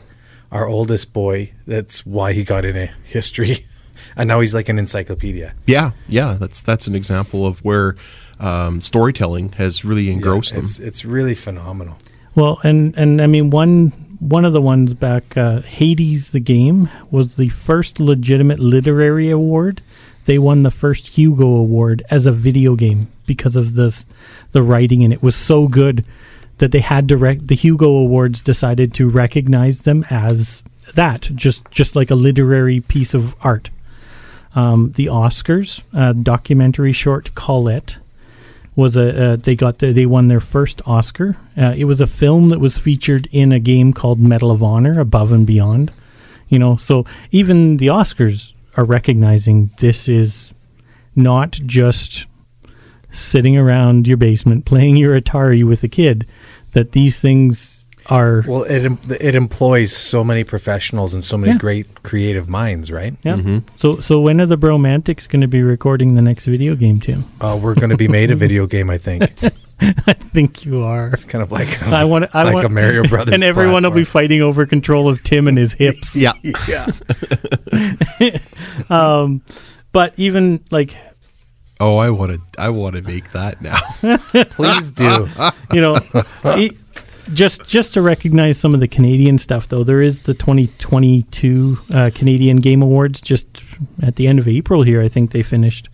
our 0.52 0.68
oldest 0.68 1.14
boy, 1.14 1.54
that's 1.66 2.06
why 2.06 2.34
he 2.34 2.44
got 2.44 2.66
into 2.66 2.88
history, 3.06 3.66
and 4.16 4.28
now 4.28 4.40
he's 4.40 4.54
like 4.54 4.70
an 4.70 4.78
encyclopedia. 4.80 5.54
Yeah, 5.66 5.92
yeah. 6.08 6.38
That's 6.40 6.62
that's 6.62 6.88
an 6.88 6.96
example 6.96 7.46
of 7.46 7.60
where 7.60 7.96
um, 8.40 8.82
storytelling 8.82 9.54
has 9.54 9.84
really 9.84 10.12
engrossed 10.12 10.54
them. 10.54 10.64
It's 10.64 10.80
it's 10.80 11.06
really 11.06 11.36
phenomenal. 11.36 11.98
Well, 12.36 12.60
and 12.64 12.96
and 12.98 13.22
I 13.22 13.28
mean 13.28 13.50
one 13.50 13.90
one 14.20 14.46
of 14.46 14.54
the 14.54 14.62
ones 14.62 14.94
back, 14.94 15.38
uh, 15.38 15.62
Hades 15.62 16.32
the 16.32 16.40
game 16.40 16.90
was 17.12 17.36
the 17.36 17.50
first 17.50 18.00
legitimate 18.00 18.60
literary 18.60 19.30
award. 19.30 19.82
They 20.28 20.38
won 20.38 20.64
the 20.64 20.72
first 20.72 21.08
Hugo 21.08 21.48
Award 21.48 22.04
as 22.10 22.26
a 22.26 22.34
video 22.34 22.76
game 22.76 23.08
because 23.26 23.56
of 23.56 23.76
this. 23.76 24.06
The 24.52 24.62
writing 24.62 25.02
and 25.02 25.14
it 25.14 25.24
was 25.24 25.38
so 25.38 25.70
good 25.70 26.04
that 26.58 26.74
they 26.74 26.82
had 26.82 27.08
to 27.08 27.18
rec- 27.18 27.48
the 27.48 27.56
Hugo 27.56 27.88
Awards 27.88 28.42
decided 28.42 28.94
to 28.96 29.10
recognize 29.10 29.84
them 29.84 30.06
as 30.10 30.62
that, 30.96 31.22
just 31.34 31.64
just 31.72 31.96
like 31.96 32.12
a 32.12 32.16
literary 32.16 32.82
piece 32.82 33.14
of 33.14 33.36
art. 33.42 33.70
Um, 34.54 34.92
the 34.98 35.06
Oscars 35.06 35.82
documentary 36.24 36.92
short 36.92 37.34
Colette 37.34 37.98
was 38.76 38.98
a 38.98 39.34
uh, 39.34 39.36
they 39.38 39.56
got 39.56 39.80
the, 39.80 39.94
they 39.94 40.06
won 40.06 40.28
their 40.28 40.42
first 40.42 40.82
Oscar. 40.86 41.38
Uh, 41.58 41.74
it 41.78 41.86
was 41.86 42.02
a 42.02 42.08
film 42.08 42.50
that 42.50 42.60
was 42.60 42.78
featured 42.78 43.30
in 43.32 43.54
a 43.54 43.60
game 43.60 43.94
called 43.94 44.20
Medal 44.20 44.52
of 44.52 44.62
Honor: 44.62 45.00
Above 45.00 45.32
and 45.32 45.48
Beyond. 45.48 45.94
You 46.50 46.60
know, 46.60 46.76
so 46.76 47.06
even 47.32 47.78
the 47.78 47.88
Oscars 47.88 48.54
are 48.78 48.86
recognizing 48.86 49.72
this 49.80 50.08
is 50.08 50.52
not 51.16 51.52
just 51.52 52.26
sitting 53.12 53.58
around 53.58 54.08
your 54.08 54.18
basement 54.18 54.66
playing 54.66 54.96
your 54.98 55.20
Atari 55.20 55.64
with 55.64 55.84
a 55.84 55.88
kid. 55.88 56.26
That 56.74 56.92
these 56.92 57.20
things 57.20 57.88
are 58.08 58.44
Well, 58.48 58.64
it 58.64 58.86
em- 58.86 59.00
it 59.20 59.34
employs 59.36 59.96
so 59.96 60.24
many 60.24 60.44
professionals 60.44 61.14
and 61.14 61.24
so 61.24 61.38
many 61.38 61.54
Yeah. 61.54 61.58
great 61.58 62.04
creative 62.04 62.48
minds, 62.48 62.92
right? 62.92 63.16
yeah. 63.24 63.60
So 63.78 64.00
so 64.00 64.20
when 64.22 64.40
are 64.40 64.46
the 64.46 64.58
Bromantics 64.58 65.28
going 65.28 65.42
to 65.42 65.48
be 65.48 65.62
recording 65.64 66.16
the 66.16 66.22
next 66.22 66.46
video 66.46 66.76
game, 66.76 67.00
Tim? 67.00 67.24
Uh, 67.42 67.58
we're 67.62 67.74
going 67.74 67.90
to 67.90 67.98
be 67.98 68.08
made 68.08 68.30
a 68.32 68.36
video 68.36 68.68
game, 68.68 68.90
I 68.90 68.98
think. 68.98 69.24
I 70.08 70.14
think 70.14 70.66
you 70.66 70.84
are. 70.84 71.10
It's 71.10 71.26
kind 71.26 71.44
of 71.44 71.52
like 71.52 71.82
I 71.84 72.04
want. 72.06 72.34
I 72.36 72.44
like 72.44 72.54
want 72.56 72.66
a 72.66 72.70
Mario 72.70 73.04
Brothers, 73.08 73.34
and 73.36 73.44
everyone 73.44 73.84
will 73.84 73.92
be 73.92 74.04
fighting 74.04 74.42
over 74.42 74.66
control 74.66 75.08
of 75.08 75.22
Tim 75.24 75.48
and 75.48 75.58
his 75.58 75.74
hips. 75.74 76.16
yeah, 76.16 76.34
yeah. 76.68 76.88
Um, 78.90 79.42
but 79.92 80.14
even 80.18 80.64
like 80.72 80.96
Oh, 81.80 81.98
I 81.98 82.10
want 82.10 82.32
to. 82.34 82.42
I 82.60 82.70
want 82.70 82.96
to 82.96 83.04
make 83.04 83.32
that 83.34 83.62
now. 83.62 83.78
Please 84.46 84.90
do. 84.90 85.28
you 85.72 85.80
know, 85.82 86.00
e- 86.58 86.72
just 87.34 87.68
just 87.68 87.94
to 87.94 88.02
recognize 88.02 88.58
some 88.58 88.74
of 88.74 88.80
the 88.80 88.88
Canadian 88.88 89.38
stuff, 89.38 89.68
though, 89.70 89.84
there 89.84 90.02
is 90.02 90.24
the 90.24 90.34
2022 90.34 91.78
uh, 91.94 92.10
Canadian 92.16 92.58
Game 92.58 92.82
Awards 92.82 93.22
just 93.22 93.46
at 94.02 94.16
the 94.16 94.28
end 94.28 94.40
of 94.40 94.48
April 94.48 94.82
here. 94.82 95.04
I 95.04 95.08
think 95.08 95.32
they 95.32 95.44
finished, 95.44 95.88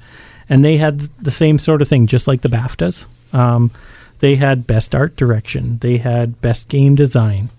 and 0.48 0.64
they 0.64 0.78
had 0.78 1.00
the 1.22 1.32
same 1.32 1.60
sort 1.60 1.82
of 1.82 1.90
thing, 1.90 2.08
just 2.08 2.28
like 2.28 2.42
the 2.44 2.50
BAFTAs. 2.50 3.06
Um, 3.34 3.72
they 4.20 4.36
had 4.36 4.66
best 4.66 4.96
art 4.96 5.16
direction, 5.16 5.80
they 5.80 5.98
had 5.98 6.40
best 6.42 6.70
game 6.70 6.96
design. 6.96 7.50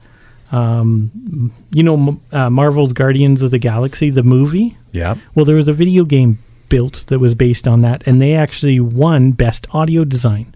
Um, 0.53 1.53
you 1.73 1.83
know, 1.83 2.21
uh, 2.31 2.49
Marvel's 2.49 2.93
Guardians 2.93 3.43
of 3.43 3.51
the 3.51 3.59
Galaxy, 3.59 4.11
the 4.11 4.23
movie. 4.23 4.77
Yeah. 4.93 5.17
Well, 5.35 5.45
there 5.45 5.57
was 5.57 5.67
a 5.67 5.73
video 5.73 6.05
game 6.05 6.39
built 6.69 7.05
that 7.09 7.19
was 7.19 7.35
based 7.35 7.67
on 7.67 7.81
that, 7.81 8.07
and 8.07 8.23
they 8.23 8.35
actually 8.35 8.79
won 8.79 9.33
Best 9.33 9.67
Audio 9.73 10.05
Design. 10.05 10.55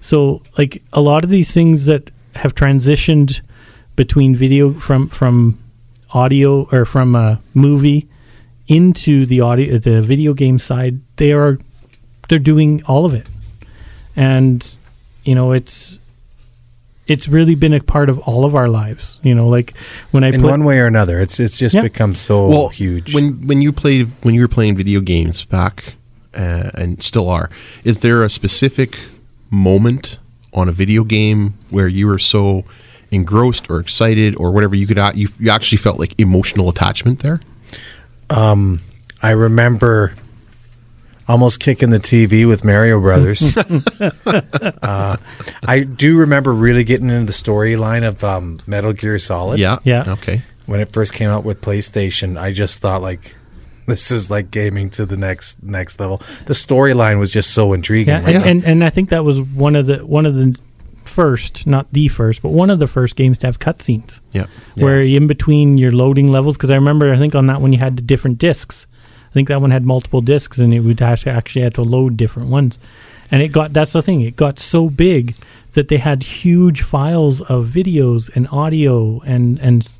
So, 0.00 0.42
like 0.58 0.82
a 0.92 1.00
lot 1.00 1.24
of 1.24 1.30
these 1.30 1.52
things 1.54 1.86
that 1.86 2.10
have 2.36 2.54
transitioned 2.54 3.40
between 3.96 4.34
video 4.34 4.72
from 4.74 5.08
from 5.08 5.58
audio 6.10 6.68
or 6.70 6.84
from 6.84 7.14
a 7.14 7.40
movie 7.54 8.08
into 8.66 9.26
the 9.26 9.40
audio 9.40 9.78
the 9.78 10.02
video 10.02 10.34
game 10.34 10.58
side, 10.58 11.00
they 11.16 11.32
are 11.32 11.58
they're 12.28 12.38
doing 12.38 12.82
all 12.84 13.04
of 13.04 13.14
it, 13.14 13.26
and 14.16 14.72
you 15.24 15.34
know 15.34 15.52
it's 15.52 15.98
it's 17.06 17.28
really 17.28 17.54
been 17.54 17.74
a 17.74 17.80
part 17.80 18.08
of 18.08 18.18
all 18.20 18.44
of 18.44 18.54
our 18.54 18.68
lives. 18.68 19.20
You 19.22 19.34
know, 19.34 19.48
like 19.48 19.76
when 20.10 20.24
I 20.24 20.28
In 20.28 20.40
put 20.40 20.50
one 20.50 20.64
way 20.64 20.78
or 20.78 20.86
another, 20.86 21.20
it's 21.20 21.38
it's 21.40 21.58
just 21.58 21.74
Yeah. 21.74 21.82
become 21.82 22.14
so 22.14 22.48
well, 22.48 22.68
huge. 22.68 23.14
When 23.14 23.46
when 23.46 23.60
you 23.62 23.72
played 23.72 24.08
when 24.22 24.34
you 24.34 24.40
were 24.40 24.48
playing 24.48 24.76
video 24.76 25.00
games 25.00 25.44
back 25.44 25.94
uh, 26.34 26.70
and 26.74 27.02
still 27.02 27.28
are, 27.28 27.50
is 27.84 28.00
there 28.00 28.22
a 28.22 28.30
specific 28.30 28.98
moment 29.50 30.18
on 30.52 30.68
a 30.68 30.72
video 30.72 31.04
game 31.04 31.54
where 31.70 31.88
you 31.88 32.06
were 32.06 32.18
so 32.18 32.64
engrossed 33.10 33.70
or 33.70 33.78
excited 33.80 34.34
or 34.36 34.50
whatever 34.50 34.74
you 34.74 34.86
could 34.86 34.98
you, 35.14 35.28
you 35.38 35.50
actually 35.50 35.78
felt 35.78 35.98
like 35.98 36.14
emotional 36.18 36.68
attachment 36.68 37.20
there? 37.20 37.40
Um, 38.30 38.80
I 39.22 39.30
remember 39.30 40.14
almost 41.28 41.60
kicking 41.60 41.90
the 41.90 41.98
TV 41.98 42.46
with 42.46 42.64
Mario 42.64 43.00
Brothers. 43.00 43.56
uh, 44.82 45.16
I 45.66 45.80
do 45.80 46.18
remember 46.18 46.52
really 46.52 46.84
getting 46.84 47.10
into 47.10 47.26
the 47.26 47.32
storyline 47.32 48.06
of 48.06 48.22
um, 48.24 48.60
Metal 48.66 48.92
Gear 48.92 49.18
Solid. 49.18 49.58
Yeah. 49.58 49.78
Yeah. 49.84 50.04
Okay. 50.08 50.42
When 50.66 50.80
it 50.80 50.92
first 50.92 51.12
came 51.12 51.28
out 51.28 51.44
with 51.44 51.60
PlayStation, 51.60 52.40
I 52.40 52.52
just 52.52 52.80
thought 52.80 53.02
like 53.02 53.34
this 53.86 54.10
is 54.10 54.30
like 54.30 54.50
gaming 54.50 54.90
to 54.90 55.06
the 55.06 55.16
next 55.16 55.62
next 55.62 56.00
level. 56.00 56.18
The 56.46 56.54
storyline 56.54 57.18
was 57.18 57.30
just 57.30 57.52
so 57.52 57.72
intriguing. 57.72 58.14
yeah, 58.14 58.24
right? 58.24 58.34
and, 58.36 58.44
and 58.44 58.64
and 58.64 58.84
I 58.84 58.90
think 58.90 59.10
that 59.10 59.24
was 59.24 59.40
one 59.40 59.76
of 59.76 59.86
the 59.86 59.98
one 59.98 60.26
of 60.26 60.34
the 60.34 60.58
first, 61.04 61.66
not 61.66 61.92
the 61.92 62.08
first, 62.08 62.40
but 62.40 62.48
one 62.48 62.70
of 62.70 62.78
the 62.78 62.86
first 62.86 63.14
games 63.14 63.36
to 63.38 63.46
have 63.46 63.58
cutscenes. 63.58 64.22
Yeah. 64.32 64.46
where 64.76 65.02
in 65.02 65.26
between 65.26 65.76
your 65.78 65.92
loading 65.92 66.32
levels 66.32 66.56
because 66.56 66.70
i 66.70 66.74
remember 66.74 67.12
i 67.12 67.16
think 67.16 67.34
on 67.34 67.46
that 67.46 67.60
one 67.60 67.72
you 67.72 67.78
had 67.78 67.96
the 67.96 68.02
different 68.02 68.38
discs 68.38 68.86
i 68.92 68.93
think 69.34 69.48
that 69.48 69.60
one 69.60 69.70
had 69.70 69.84
multiple 69.84 70.20
discs 70.22 70.58
and 70.58 70.72
it 70.72 70.80
would 70.80 70.98
have 71.00 71.20
to 71.20 71.30
actually 71.30 71.60
had 71.62 71.74
to 71.74 71.82
load 71.82 72.16
different 72.16 72.48
ones 72.48 72.78
and 73.30 73.42
it 73.42 73.48
got 73.52 73.72
that's 73.74 73.92
the 73.92 74.00
thing 74.02 74.20
it 74.22 74.36
got 74.36 74.58
so 74.58 74.88
big 74.88 75.34
that 75.74 75.88
they 75.88 75.98
had 75.98 76.22
huge 76.22 76.80
files 76.82 77.40
of 77.42 77.66
videos 77.66 78.30
and 78.36 78.48
audio 78.52 79.20
and 79.26 79.58
and 79.58 79.92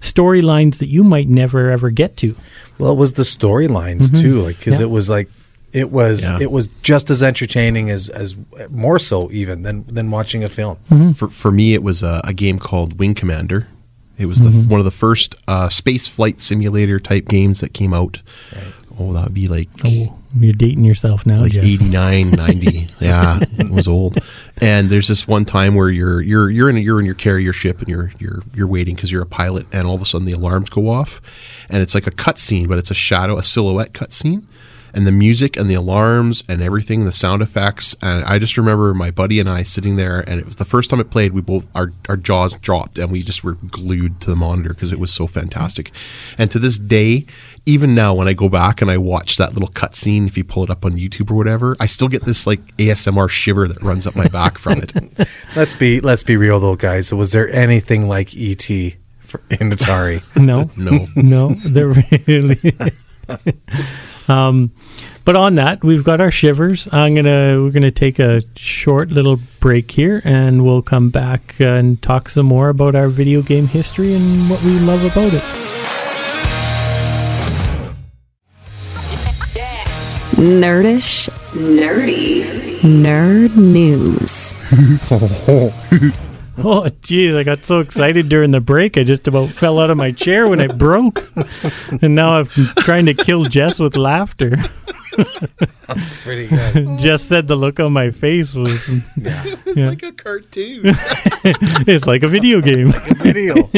storylines 0.00 0.78
that 0.78 0.88
you 0.88 1.04
might 1.04 1.28
never 1.28 1.70
ever 1.70 1.90
get 1.90 2.16
to 2.16 2.34
Well, 2.78 2.92
it 2.92 2.96
was 2.98 3.12
the 3.14 3.22
storylines 3.22 4.18
too, 4.20 4.40
like 4.42 4.58
because 4.58 4.74
Mm-hmm. 4.74 4.82
Yeah. 4.82 4.86
it 4.86 4.90
was 4.90 5.08
like 5.10 5.28
it 5.72 5.90
was 5.90 6.28
Yeah. 6.28 6.38
it 6.40 6.50
was 6.50 6.68
just 6.82 7.10
as 7.10 7.22
entertaining 7.22 7.90
as 7.90 8.08
as 8.08 8.34
more 8.70 8.98
so 8.98 9.30
even 9.30 9.62
than 9.62 9.84
than 9.86 10.10
watching 10.10 10.42
a 10.42 10.48
film. 10.48 10.78
Mm-hmm. 10.90 11.12
For 11.12 11.28
for 11.28 11.50
me, 11.50 11.74
it 11.74 11.82
was 11.82 12.02
a, 12.02 12.20
a 12.24 12.32
game 12.32 12.58
called 12.58 12.98
Wing 12.98 13.14
Commander. 13.14 13.68
It 14.18 14.26
was 14.26 14.42
the, 14.42 14.50
one 14.50 14.78
of 14.80 14.84
the 14.84 14.90
first 14.90 15.34
uh, 15.48 15.70
space 15.70 16.06
flight 16.06 16.40
simulator 16.40 17.00
type 17.00 17.26
games 17.26 17.60
that 17.60 17.72
came 17.72 17.94
out. 17.94 18.20
Oh, 19.00 19.14
that 19.14 19.24
would 19.24 19.34
be 19.34 19.48
like 19.48 19.68
oh 19.84 20.16
you're 20.38 20.52
dating 20.52 20.84
yourself 20.84 21.26
now 21.26 21.40
like 21.40 21.52
Jess. 21.52 21.64
89 21.64 22.30
90 22.30 22.88
yeah 23.00 23.40
it 23.58 23.70
was 23.70 23.88
old. 23.88 24.18
And 24.60 24.90
there's 24.90 25.08
this 25.08 25.26
one 25.26 25.44
time 25.44 25.74
where 25.74 25.88
you're 25.88 26.20
you're 26.20 26.50
you're 26.50 26.68
in 26.68 26.76
a, 26.76 26.80
you're 26.80 27.00
in 27.00 27.06
your 27.06 27.14
carrier 27.14 27.52
ship 27.52 27.80
and 27.80 27.88
you're 27.88 28.12
you're 28.18 28.42
you're 28.54 28.66
waiting 28.66 28.94
because 28.94 29.10
you're 29.10 29.22
a 29.22 29.26
pilot 29.26 29.66
and 29.72 29.86
all 29.86 29.94
of 29.94 30.02
a 30.02 30.04
sudden 30.04 30.26
the 30.26 30.32
alarms 30.32 30.68
go 30.68 30.88
off. 30.88 31.20
And 31.70 31.82
it's 31.82 31.94
like 31.94 32.06
a 32.06 32.10
cutscene 32.10 32.68
but 32.68 32.78
it's 32.78 32.90
a 32.90 32.94
shadow 32.94 33.38
a 33.38 33.42
silhouette 33.42 33.92
cutscene 33.92 34.44
and 34.94 35.06
the 35.06 35.12
music 35.12 35.56
and 35.56 35.68
the 35.68 35.74
alarms 35.74 36.42
and 36.48 36.62
everything 36.62 37.04
the 37.04 37.12
sound 37.12 37.42
effects 37.42 37.94
and 38.02 38.24
i 38.24 38.38
just 38.38 38.56
remember 38.56 38.92
my 38.94 39.10
buddy 39.10 39.40
and 39.40 39.48
i 39.48 39.62
sitting 39.62 39.96
there 39.96 40.20
and 40.28 40.40
it 40.40 40.46
was 40.46 40.56
the 40.56 40.64
first 40.64 40.90
time 40.90 41.00
it 41.00 41.10
played 41.10 41.32
we 41.32 41.40
both 41.40 41.66
our, 41.74 41.92
our 42.08 42.16
jaws 42.16 42.54
dropped 42.56 42.98
and 42.98 43.10
we 43.10 43.22
just 43.22 43.44
were 43.44 43.54
glued 43.54 44.20
to 44.20 44.30
the 44.30 44.36
monitor 44.36 44.70
because 44.70 44.92
it 44.92 44.98
was 44.98 45.12
so 45.12 45.26
fantastic 45.26 45.90
and 46.38 46.50
to 46.50 46.58
this 46.58 46.78
day 46.78 47.26
even 47.66 47.94
now 47.94 48.14
when 48.14 48.26
I 48.26 48.32
go 48.32 48.48
back 48.48 48.80
and 48.80 48.90
I 48.90 48.96
watch 48.98 49.36
that 49.36 49.52
little 49.52 49.68
cutscene, 49.68 50.26
if 50.26 50.36
you 50.36 50.44
pull 50.44 50.64
it 50.64 50.70
up 50.70 50.84
on 50.84 50.92
YouTube 50.92 51.30
or 51.30 51.34
whatever, 51.34 51.76
I 51.78 51.86
still 51.86 52.08
get 52.08 52.24
this 52.24 52.46
like 52.46 52.60
ASMR 52.78 53.28
shiver 53.28 53.68
that 53.68 53.82
runs 53.82 54.06
up 54.06 54.16
my 54.16 54.28
back 54.28 54.58
from 54.58 54.80
it. 54.80 54.92
Let's 55.56 55.74
be 55.74 56.00
let's 56.00 56.22
be 56.22 56.36
real 56.36 56.60
though, 56.60 56.76
guys. 56.76 57.12
Was 57.12 57.32
there 57.32 57.52
anything 57.52 58.08
like 58.08 58.34
ET 58.34 58.68
in 58.70 58.94
Atari? 59.50 60.24
no 60.40 60.70
No. 60.76 61.06
no 61.14 61.54
they're 61.54 61.88
really 62.26 62.56
um 64.30 64.70
but 65.24 65.36
on 65.36 65.56
that 65.56 65.84
we've 65.84 66.04
got 66.04 66.20
our 66.20 66.30
shivers. 66.30 66.88
I'm 66.92 67.14
gonna 67.14 67.62
we're 67.62 67.70
gonna 67.70 67.90
take 67.90 68.18
a 68.18 68.42
short 68.56 69.10
little 69.10 69.38
break 69.60 69.90
here 69.90 70.22
and 70.24 70.64
we'll 70.64 70.82
come 70.82 71.10
back 71.10 71.56
uh, 71.60 71.66
and 71.66 72.00
talk 72.00 72.28
some 72.28 72.46
more 72.46 72.68
about 72.68 72.94
our 72.94 73.08
video 73.08 73.42
game 73.42 73.66
history 73.66 74.14
and 74.14 74.48
what 74.48 74.62
we 74.62 74.78
love 74.78 75.04
about 75.04 75.34
it. 75.34 75.42
Nerdish, 80.40 81.28
nerdy, 81.52 82.44
nerd 82.80 83.56
news. 83.56 84.54
oh 86.58 86.82
jeez 87.02 87.36
i 87.36 87.42
got 87.42 87.64
so 87.64 87.80
excited 87.80 88.28
during 88.28 88.50
the 88.50 88.60
break 88.60 88.98
i 88.98 89.02
just 89.04 89.26
about 89.28 89.48
fell 89.48 89.78
out 89.78 89.90
of 89.90 89.96
my 89.96 90.10
chair 90.12 90.48
when 90.48 90.60
it 90.60 90.76
broke 90.76 91.30
and 92.02 92.14
now 92.14 92.34
i'm 92.34 92.46
trying 92.80 93.06
to 93.06 93.14
kill 93.14 93.44
jess 93.44 93.78
with 93.78 93.96
laughter 93.96 94.56
That's 95.86 96.22
pretty 96.22 96.46
good. 96.46 96.98
jess 96.98 97.22
said 97.22 97.48
the 97.48 97.56
look 97.56 97.80
on 97.80 97.92
my 97.92 98.10
face 98.10 98.54
was 98.54 98.88
it's 99.16 99.76
Yeah. 99.76 99.88
like 99.90 100.02
a 100.02 100.12
cartoon. 100.12 100.82
it's 101.86 102.06
like 102.06 102.22
a 102.22 102.28
video 102.28 102.60
game 102.60 102.92
Video. 103.18 103.68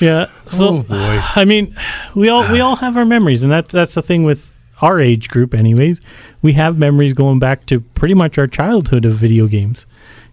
Yeah. 0.00 0.26
So 0.46 0.84
oh, 0.88 1.32
I 1.36 1.44
mean, 1.44 1.74
we 2.14 2.28
all 2.28 2.50
we 2.52 2.60
all 2.60 2.76
have 2.76 2.96
our 2.96 3.04
memories, 3.04 3.42
and 3.42 3.50
that's 3.52 3.70
that's 3.72 3.94
the 3.94 4.02
thing 4.02 4.22
with 4.24 4.56
our 4.80 5.00
age 5.00 5.28
group, 5.28 5.54
anyways. 5.54 6.00
We 6.40 6.52
have 6.52 6.78
memories 6.78 7.12
going 7.14 7.38
back 7.40 7.66
to 7.66 7.80
pretty 7.80 8.14
much 8.14 8.38
our 8.38 8.46
childhood 8.46 9.04
of 9.04 9.14
video 9.14 9.46
games. 9.48 9.86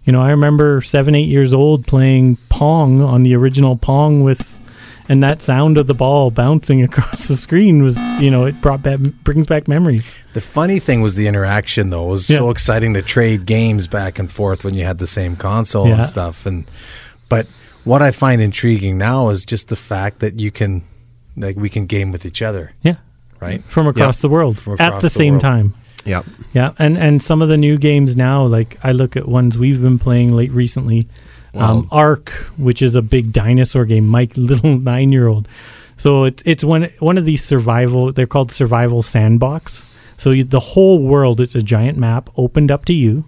You 0.06 0.12
know, 0.12 0.22
I 0.22 0.30
remember 0.30 0.80
seven, 0.82 1.14
eight 1.14 1.28
years 1.28 1.52
old 1.52 1.86
playing 1.86 2.36
Pong 2.48 3.02
on 3.02 3.22
the 3.24 3.34
original 3.34 3.76
Pong 3.76 4.22
with, 4.22 4.52
and 5.08 5.20
that 5.24 5.42
sound 5.42 5.78
of 5.78 5.88
the 5.88 5.94
ball 5.94 6.30
bouncing 6.30 6.82
across 6.88 7.26
the 7.28 7.36
screen 7.36 7.82
was, 7.82 7.98
you 8.20 8.30
know, 8.30 8.44
it 8.46 8.60
brought 8.62 8.82
back 8.82 8.98
brings 9.24 9.46
back 9.48 9.66
memories. 9.66 10.06
The 10.32 10.40
funny 10.40 10.78
thing 10.78 11.00
was 11.02 11.16
the 11.16 11.26
interaction, 11.26 11.90
though. 11.90 12.06
It 12.06 12.10
was 12.12 12.26
so 12.26 12.50
exciting 12.50 12.94
to 12.94 13.02
trade 13.02 13.46
games 13.46 13.88
back 13.88 14.18
and 14.20 14.30
forth 14.30 14.62
when 14.64 14.74
you 14.74 14.84
had 14.84 14.98
the 14.98 15.06
same 15.08 15.34
console 15.36 15.88
Yeah. 15.88 15.96
and 15.96 16.06
stuff. 16.06 16.46
And 16.46 16.66
but 17.28 17.46
what 17.82 18.00
I 18.00 18.12
find 18.12 18.40
intriguing 18.40 18.98
now 18.98 19.28
is 19.30 19.44
just 19.44 19.68
the 19.68 19.76
fact 19.76 20.20
that 20.20 20.38
you 20.38 20.50
can, 20.52 20.82
like, 21.36 21.56
we 21.56 21.68
can 21.68 21.86
game 21.86 22.12
with 22.12 22.24
each 22.24 22.42
other, 22.42 22.72
Yeah. 22.82 22.96
right? 23.40 23.62
From 23.64 23.88
across 23.88 24.20
the 24.20 24.28
world 24.28 24.56
From 24.58 24.76
at 24.78 24.94
the 24.96 25.00
the 25.02 25.10
same 25.10 25.34
world. 25.34 25.42
time. 25.42 25.74
Yeah. 26.06 26.22
Yeah, 26.52 26.72
and 26.78 26.96
and 26.96 27.22
some 27.22 27.42
of 27.42 27.48
the 27.48 27.56
new 27.56 27.76
games 27.76 28.16
now, 28.16 28.46
like 28.46 28.78
I 28.82 28.92
look 28.92 29.16
at 29.16 29.28
ones 29.28 29.58
we've 29.58 29.82
been 29.82 29.98
playing 29.98 30.32
late 30.32 30.50
recently, 30.52 31.06
um, 31.54 31.88
Ark, 31.90 32.30
which 32.56 32.80
is 32.80 32.94
a 32.94 33.02
big 33.02 33.32
dinosaur 33.32 33.84
game. 33.84 34.06
Mike, 34.06 34.32
little 34.36 34.78
nine 34.78 35.12
year 35.12 35.26
old. 35.28 35.48
So 35.98 36.24
it's 36.24 36.42
it's 36.46 36.64
one 36.64 36.90
one 37.00 37.18
of 37.18 37.24
these 37.24 37.42
survival. 37.44 38.12
They're 38.12 38.26
called 38.26 38.52
survival 38.52 39.02
sandbox. 39.02 39.84
So 40.18 40.30
you, 40.30 40.44
the 40.44 40.60
whole 40.60 41.02
world, 41.02 41.40
it's 41.40 41.54
a 41.54 41.62
giant 41.62 41.98
map 41.98 42.30
opened 42.36 42.70
up 42.70 42.84
to 42.86 42.94
you, 42.94 43.24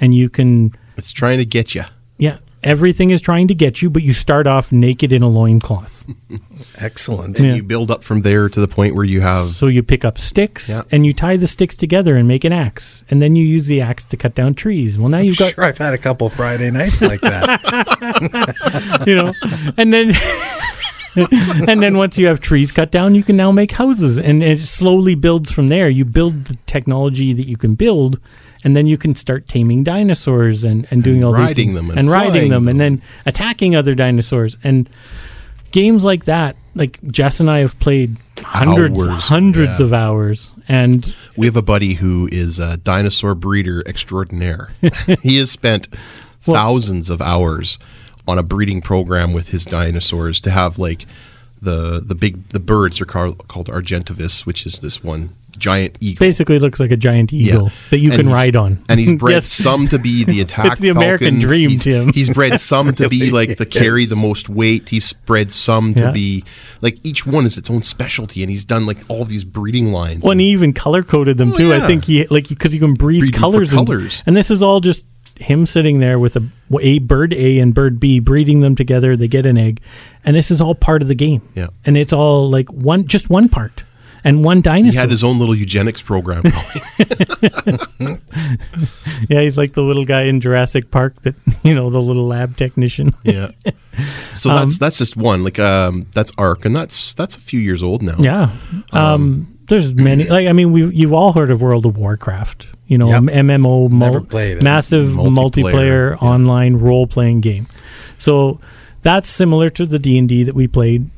and 0.00 0.14
you 0.14 0.28
can 0.28 0.72
It's 0.96 1.12
trying 1.12 1.38
to 1.38 1.46
get 1.46 1.74
you. 1.74 1.84
yeah. 2.18 2.38
Everything 2.64 3.10
is 3.10 3.20
trying 3.20 3.46
to 3.48 3.54
get 3.54 3.80
you, 3.82 3.88
but 3.90 4.02
you 4.02 4.12
start 4.12 4.46
off 4.46 4.72
naked 4.72 5.12
in 5.12 5.22
a 5.22 5.28
loincloth. 5.28 6.06
Excellent. 6.78 7.38
And 7.38 7.48
Yeah. 7.48 7.54
you 7.54 7.62
build 7.62 7.90
up 7.90 8.02
from 8.02 8.22
there 8.22 8.48
to 8.48 8.60
the 8.60 8.66
point 8.68 8.94
where 8.94 9.04
you 9.04 9.20
have 9.20 9.46
So 9.46 9.66
you 9.68 9.82
pick 9.82 10.04
up 10.04 10.18
sticks 10.18 10.68
Yeah. 10.68 10.82
and 10.90 11.06
you 11.06 11.12
tie 11.12 11.36
the 11.36 11.46
sticks 11.46 11.76
together 11.76 12.16
and 12.16 12.26
make 12.26 12.44
an 12.44 12.52
axe, 12.52 13.04
and 13.10 13.22
then 13.22 13.36
you 13.36 13.44
use 13.44 13.66
the 13.66 13.80
axe 13.80 14.04
to 14.06 14.16
cut 14.16 14.34
down 14.34 14.54
trees. 14.54 14.98
Well, 14.98 15.08
now 15.08 15.18
you've 15.18 15.36
got 15.38 15.54
sure, 15.54 15.64
I've 15.64 15.78
had 15.78 15.94
a 15.94 15.98
couple 15.98 16.28
Friday 16.30 16.70
nights 16.70 17.00
like 17.00 17.20
that. 17.20 19.02
you 19.06 19.14
know, 19.14 19.32
and 19.76 19.92
then 19.92 20.12
and 21.68 21.82
then 21.82 21.96
once 21.96 22.18
you 22.18 22.26
have 22.26 22.40
trees 22.40 22.70
cut 22.72 22.90
down, 22.90 23.14
you 23.14 23.22
can 23.22 23.36
now 23.36 23.50
make 23.50 23.72
houses, 23.72 24.18
and 24.18 24.42
it 24.42 24.60
slowly 24.60 25.14
builds 25.14 25.50
from 25.50 25.68
there. 25.68 25.88
You 25.88 26.04
build 26.04 26.44
the 26.46 26.56
technology 26.66 27.32
that 27.32 27.46
you 27.48 27.56
can 27.56 27.74
build, 27.74 28.20
and 28.68 28.76
then 28.76 28.86
you 28.86 28.98
can 28.98 29.14
start 29.14 29.48
taming 29.48 29.82
dinosaurs 29.82 30.62
and, 30.62 30.86
and 30.90 31.02
doing 31.02 31.16
And 31.16 31.24
all 31.24 31.32
these 31.32 31.56
things. 31.56 31.74
them 31.74 31.88
and 31.88 31.98
and 31.98 32.10
riding 32.10 32.32
flying 32.32 32.50
them, 32.50 32.68
and 32.68 32.78
then 32.78 33.00
attacking 33.24 33.74
other 33.74 33.94
dinosaurs 33.94 34.58
and 34.62 34.90
games 35.70 36.04
like 36.04 36.26
that. 36.26 36.54
Like 36.74 37.00
Jess 37.10 37.40
and 37.40 37.50
I 37.50 37.60
have 37.60 37.78
played 37.80 38.18
hundreds, 38.40 39.08
Hours, 39.08 39.24
hundreds 39.24 39.80
yeah. 39.80 39.86
of 39.86 39.94
hours, 39.94 40.50
and 40.68 41.14
We 41.34 41.46
have 41.46 41.56
a 41.56 41.62
buddy 41.62 41.94
who 41.94 42.28
is 42.30 42.58
a 42.58 42.76
dinosaur 42.76 43.34
breeder 43.34 43.82
extraordinaire. 43.86 44.70
he 45.22 45.38
has 45.38 45.50
spent 45.50 45.88
thousands 46.42 47.08
of 47.08 47.22
hours 47.22 47.78
on 48.26 48.38
a 48.38 48.42
breeding 48.42 48.82
program 48.82 49.32
with 49.32 49.48
his 49.48 49.64
dinosaurs 49.64 50.42
to 50.42 50.50
have 50.50 50.78
like 50.78 51.06
the 51.62 52.02
the 52.04 52.14
big 52.14 52.48
the 52.48 52.60
birds 52.60 53.00
are 53.00 53.06
called, 53.06 53.48
called 53.48 53.68
Argentavis, 53.68 54.44
which 54.44 54.66
is 54.66 54.80
this 54.80 55.02
one 55.02 55.34
giant 55.58 55.98
eagle. 56.00 56.24
basically 56.24 56.58
looks 56.58 56.80
like 56.80 56.90
a 56.90 56.96
giant 56.96 57.32
eagle 57.32 57.70
that 57.90 57.98
you 57.98 58.10
And 58.12 58.20
can 58.22 58.30
ride 58.30 58.56
on. 58.56 58.82
And 58.88 58.98
he's 59.00 59.12
bred 59.18 59.34
Yes. 59.34 59.46
some 59.46 59.88
to 59.88 59.98
be 59.98 60.24
the 60.24 60.40
attack. 60.40 60.66
It's 60.72 60.80
the 60.80 60.88
American 60.90 61.34
falcons. 61.40 61.44
dream, 61.44 61.70
he's, 61.70 61.84
Tim. 61.84 62.12
He's 62.14 62.30
bred 62.30 62.60
some 62.60 62.94
to 62.94 63.08
be 63.08 63.30
like 63.30 63.56
the 63.56 63.66
carry 63.66 64.04
the 64.06 64.16
most 64.16 64.48
weight. 64.48 64.88
He's 64.88 65.12
bred 65.12 65.52
some 65.52 65.94
to 65.94 66.04
Yeah. 66.04 66.10
be 66.12 66.44
like 66.80 66.98
each 67.04 67.26
one 67.26 67.44
is 67.44 67.58
its 67.58 67.70
own 67.70 67.82
specialty, 67.82 68.42
and 68.42 68.50
he's 68.50 68.64
done 68.64 68.86
like 68.86 68.98
all 69.08 69.24
these 69.24 69.44
breeding 69.44 69.92
lines. 69.92 70.22
Well, 70.22 70.32
and 70.32 70.40
he 70.40 70.48
even 70.50 70.72
color 70.72 71.02
coded 71.02 71.36
them 71.38 71.52
Oh, 71.52 71.56
too. 71.56 71.72
I 71.74 71.80
think 71.86 72.04
he 72.04 72.26
like 72.28 72.48
because 72.48 72.72
you 72.74 72.80
can 72.80 72.94
breed, 72.94 73.20
Breed 73.20 73.34
them 73.34 73.40
for 73.40 73.50
colors, 73.52 73.72
and- 73.72 73.86
colors. 73.86 74.22
And, 74.26 74.36
this 74.36 74.50
is 74.50 74.62
all 74.62 74.80
just 74.80 75.04
him 75.36 75.66
sitting 75.66 76.00
there 76.00 76.18
with 76.18 76.34
a, 76.36 76.42
a 76.80 76.98
bird 76.98 77.32
A 77.32 77.58
and 77.60 77.72
bird 77.72 78.00
B, 78.00 78.18
breeding 78.18 78.60
them 78.60 78.74
together. 78.74 79.16
They 79.16 79.28
get 79.28 79.46
an 79.46 79.56
egg, 79.56 79.80
and 80.24 80.34
this 80.36 80.50
is 80.50 80.60
all 80.60 80.74
part 80.74 81.00
of 81.02 81.08
the 81.08 81.14
game. 81.14 81.42
Yeah. 81.54 81.68
and 81.84 81.96
it's 81.96 82.12
all 82.12 82.50
like 82.50 82.68
one, 82.72 83.06
just 83.06 83.30
one 83.30 83.48
part, 83.48 83.84
and 84.24 84.44
one 84.44 84.60
dinosaur. 84.60 84.92
He 84.92 84.96
had 84.98 85.10
his 85.10 85.22
own 85.24 85.38
little 85.38 85.54
eugenics 85.54 86.02
program 86.02 86.42
going. 87.98 88.20
yeah, 89.28 89.40
he's 89.40 89.56
like 89.58 89.72
the 89.74 89.82
little 89.82 90.04
guy 90.04 90.22
in 90.22 90.40
Jurassic 90.40 90.90
Park 90.90 91.20
that 91.22 91.34
you 91.62 91.74
know, 91.74 91.90
the 91.90 92.00
little 92.00 92.26
lab 92.26 92.56
technician. 92.56 93.14
yeah. 93.24 93.50
So 94.34 94.50
Um, 94.58 94.64
that's 94.66 94.78
that's 94.78 94.98
just 94.98 95.16
one. 95.16 95.44
Like 95.44 95.58
um 95.58 96.06
that's 96.12 96.32
Ark 96.38 96.64
and 96.64 96.74
that's 96.74 97.14
that's 97.14 97.36
a 97.36 97.40
few 97.40 97.60
years 97.60 97.82
old 97.82 98.02
now. 98.02 98.16
Yeah. 98.18 98.50
Um, 98.92 99.58
there's 99.66 99.94
many. 99.94 100.24
Like 100.28 100.46
I 100.48 100.52
mean, 100.52 100.72
we 100.72 100.86
you've 100.94 101.12
all 101.12 101.32
heard 101.32 101.50
of 101.50 101.60
World 101.62 101.86
of 101.86 101.96
Warcraft. 101.96 102.68
You 102.86 102.96
know, 102.96 103.08
Yep. 103.08 103.22
MMO, 103.24 103.90
Never 103.90 104.12
mul- 104.20 104.20
played 104.24 104.62
massive 104.64 105.08
Multiplayer, 105.08 106.16
multiplayer, 106.16 106.22
online 106.22 106.76
role 106.76 107.06
playing 107.06 107.42
game. 107.42 107.66
So 108.16 108.60
that's 109.02 109.28
similar 109.28 109.68
to 109.70 109.84
the 109.84 109.98
D 109.98 110.16
and 110.18 110.26
D 110.28 110.42
that 110.44 110.54
we 110.54 110.66
played, 110.68 111.10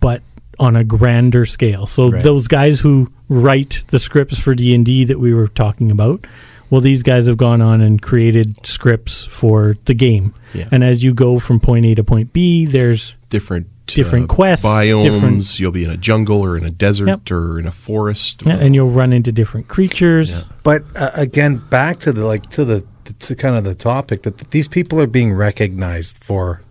but 0.00 0.22
on 0.58 0.76
a 0.76 0.84
grander 0.84 1.44
scale. 1.46 1.86
So 1.86 2.10
Right. 2.10 2.22
those 2.22 2.48
guys 2.48 2.80
who 2.80 3.10
write 3.28 3.82
the 3.88 3.98
scripts 3.98 4.38
for 4.38 4.54
D 4.54 4.74
and 4.74 4.84
D 4.84 5.04
that 5.04 5.18
we 5.20 5.32
were 5.34 5.48
talking 5.48 5.90
about. 5.90 6.26
Well, 6.70 6.80
these 6.80 7.02
guys 7.02 7.26
have 7.26 7.36
gone 7.36 7.60
on 7.62 7.80
and 7.80 8.00
created 8.02 8.66
scripts 8.66 9.24
for 9.24 9.76
the 9.84 9.94
game. 9.94 10.34
Yeah. 10.54 10.68
And 10.72 10.82
as 10.82 11.04
you 11.04 11.14
go 11.14 11.38
from 11.38 11.60
point 11.60 11.86
A 11.86 11.94
to 11.94 12.04
point 12.04 12.32
B, 12.32 12.64
there's 12.64 13.14
Different 13.28 13.66
Different 13.86 14.30
uh, 14.30 14.34
quests, 14.34 14.64
biomes. 14.66 15.02
different- 15.02 15.60
You'll 15.60 15.70
be 15.70 15.84
in 15.84 15.90
a 15.90 15.96
jungle 15.98 16.40
or 16.40 16.56
in 16.56 16.64
a 16.64 16.70
desert 16.70 17.06
Yep. 17.06 17.30
or 17.30 17.58
in 17.60 17.66
a 17.66 17.70
forest. 17.70 18.42
yeah, 18.46 18.56
or- 18.56 18.60
and 18.60 18.74
you'll 18.74 18.90
run 18.90 19.12
into 19.12 19.30
different 19.30 19.68
creatures. 19.68 20.30
Yeah. 20.30 20.42
But 20.62 20.84
uh, 20.96 21.10
again, 21.14 21.60
back 21.68 21.98
to 22.00 22.12
the 22.12 22.24
like 22.24 22.48
to 22.50 22.64
the 22.64 22.82
to 23.20 23.34
kind 23.36 23.54
of 23.56 23.64
the 23.64 23.74
topic 23.74 24.22
that 24.22 24.38
these 24.50 24.68
people 24.68 24.98
are 25.00 25.06
being 25.06 25.34
recognized 25.34 26.16
for 26.24 26.62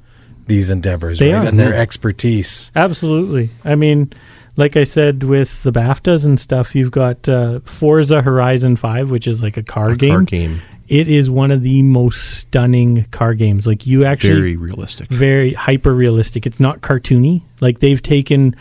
these 0.47 0.69
endeavors, 0.71 1.19
They 1.19 1.33
right? 1.33 1.43
are. 1.43 1.47
And 1.47 1.59
their 1.59 1.73
expertise. 1.75 2.71
Absolutely. 2.75 3.49
I 3.63 3.75
mean, 3.75 4.11
like 4.55 4.75
I 4.77 4.83
said 4.83 5.23
with 5.23 5.63
the 5.63 5.71
BAFTAs 5.71 6.25
and 6.25 6.39
stuff, 6.39 6.75
you've 6.75 6.91
got 6.91 7.27
uh, 7.29 7.59
Forza 7.65 8.21
Horizon 8.21 8.75
5, 8.75 9.09
which 9.11 9.27
is 9.27 9.41
like 9.41 9.57
a 9.57 9.63
car 9.63 9.91
a 9.91 9.97
game. 9.97 10.11
car 10.11 10.23
game. 10.23 10.61
It 10.87 11.07
is 11.07 11.29
one 11.29 11.49
of 11.49 11.63
the 11.63 11.81
most 11.81 12.39
stunning 12.39 13.05
car 13.05 13.33
games. 13.33 13.65
Like 13.65 13.87
you 13.87 14.03
actually 14.05 14.33
Very 14.33 14.57
realistic. 14.57 15.07
very 15.09 15.53
hyper 15.53 15.93
realistic. 15.95 16.45
It's 16.45 16.59
not 16.59 16.81
cartoony. 16.81 17.43
Like 17.61 17.79
they've 17.79 18.01
taken 18.01 18.55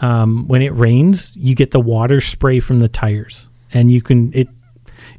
um, 0.00 0.48
when 0.48 0.62
it 0.62 0.70
rains, 0.70 1.36
you 1.36 1.54
get 1.54 1.70
the 1.70 1.80
water 1.80 2.20
spray 2.20 2.60
from 2.60 2.80
the 2.80 2.88
tires, 2.88 3.46
and 3.72 3.90
you 3.92 4.00
can 4.02 4.32
it 4.34 4.48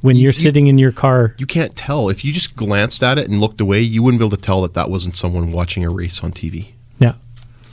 when 0.01 0.15
You- 0.15 0.23
you're 0.23 0.29
you- 0.29 0.33
sitting 0.33 0.67
in 0.67 0.77
your 0.77 0.91
car. 0.91 1.33
You 1.37 1.45
can't 1.45 1.75
tell. 1.75 2.09
If 2.09 2.23
you 2.25 2.31
just 2.33 2.55
glanced 2.55 3.03
at 3.03 3.17
it 3.17 3.27
and 3.29 3.39
looked 3.41 3.59
away, 3.61 3.81
you 3.81 4.03
wouldn't 4.03 4.19
be 4.19 4.25
able 4.25 4.35
to 4.37 4.41
tell 4.43 4.61
that 4.63 4.73
that 4.75 4.89
wasn't 4.89 5.15
someone 5.15 5.51
watching 5.51 5.83
a 5.85 5.89
race 5.89 6.23
on 6.23 6.31
TV. 6.31 6.73
Yeah, 6.99 7.13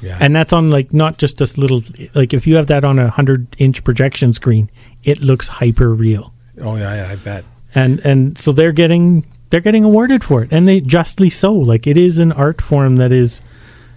Yeah. 0.03 0.17
and 0.21 0.35
that's 0.37 0.53
on 0.53 0.71
like 0.71 0.93
not 0.93 1.19
just 1.19 1.39
this 1.39 1.57
little 1.59 1.83
like 2.15 2.33
if 2.35 2.47
you 2.47 2.57
have 2.57 2.67
that 2.69 2.85
on 2.85 2.99
a 2.99 3.09
hundred 3.11 3.47
inch 3.59 3.83
projection 3.85 4.33
screen, 4.33 4.71
it 5.03 5.21
looks 5.23 5.49
hyper 5.49 5.95
real. 5.95 6.33
oh 6.63 6.77
yeah, 6.77 6.95
yeah, 6.95 7.09
I 7.13 7.17
bet. 7.17 7.45
and 7.75 8.01
and 8.01 8.39
so 8.39 8.53
they're 8.53 8.73
getting 8.73 9.25
they're 9.51 9.61
getting 9.61 9.85
awarded 9.85 10.23
for 10.25 10.43
it 10.43 10.49
and 10.53 10.67
they 10.69 10.81
justly 10.81 11.29
so 11.31 11.53
like 11.53 11.87
it 11.87 11.97
is 11.97 12.19
an 12.19 12.33
art 12.33 12.61
form 12.63 12.97
that 12.97 13.11
is 13.13 13.41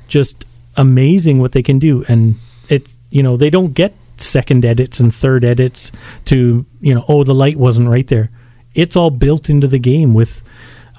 just 0.08 0.46
amazing 0.76 1.40
what 1.40 1.52
they 1.52 1.64
can 1.64 1.80
do 1.80 2.04
and 2.08 2.36
it's 2.70 2.94
you 3.10 3.22
know 3.24 3.38
they 3.38 3.50
don't 3.50 3.74
get 3.74 3.94
second 4.22 4.66
edits 4.66 5.00
and 5.00 5.14
third 5.14 5.44
edits 5.44 5.92
to 6.26 6.66
you 6.82 6.94
know 6.94 7.06
oh 7.08 7.24
the 7.24 7.36
light 7.36 7.58
wasn't 7.58 7.88
right 7.88 8.08
there 8.08 8.30
it's 8.74 8.96
all 8.96 9.10
built 9.10 9.50
into 9.50 9.68
the 9.68 9.80
game 9.80 10.14
with 10.14 10.42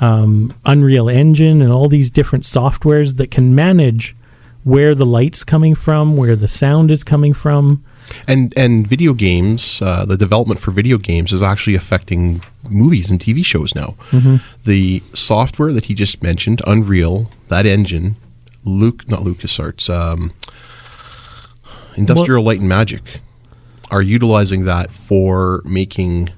um, 0.01 0.55
unreal 0.65 1.09
engine 1.09 1.61
and 1.61 1.73
all 1.73 1.89
these 1.89 2.11
different 2.11 2.45
softwares 2.45 3.17
that 3.17 3.31
can 3.31 3.55
manage 3.55 4.15
where 4.63 4.95
the 4.95 5.07
light's 5.07 5.45
coming 5.45 5.75
from 5.75 6.17
where 6.17 6.37
the 6.37 6.49
sound 6.49 6.91
is 6.91 7.03
coming 7.03 7.33
from 7.33 7.83
And 8.27 8.53
and 8.57 8.87
video 8.87 9.12
games, 9.14 9.83
uh, 9.83 10.05
the 10.05 10.16
development 10.16 10.61
for 10.61 10.71
video 10.71 10.99
games 10.99 11.33
is 11.33 11.42
actually 11.42 11.77
affecting 11.77 12.40
movies 12.71 13.11
and 13.11 13.21
TV 13.21 13.45
shows 13.45 13.75
now. 13.75 13.95
Mm-hmm. 14.11 14.37
The 14.64 15.03
software 15.12 15.73
that 15.73 15.87
he 15.87 15.95
just 15.95 16.23
mentioned, 16.23 16.62
Unreal, 16.66 17.31
that 17.49 17.66
engine, 17.66 18.16
Luke, 18.64 19.09
not 19.09 19.21
LucasArts, 19.21 19.92
um, 19.92 20.33
Industrial 21.99 22.43
Light 22.43 22.61
and 22.61 22.69
Magic, 22.69 23.21
are 23.91 24.03
utilizing 24.03 24.65
that 24.65 24.91
for 24.91 25.63
making. 25.65 26.31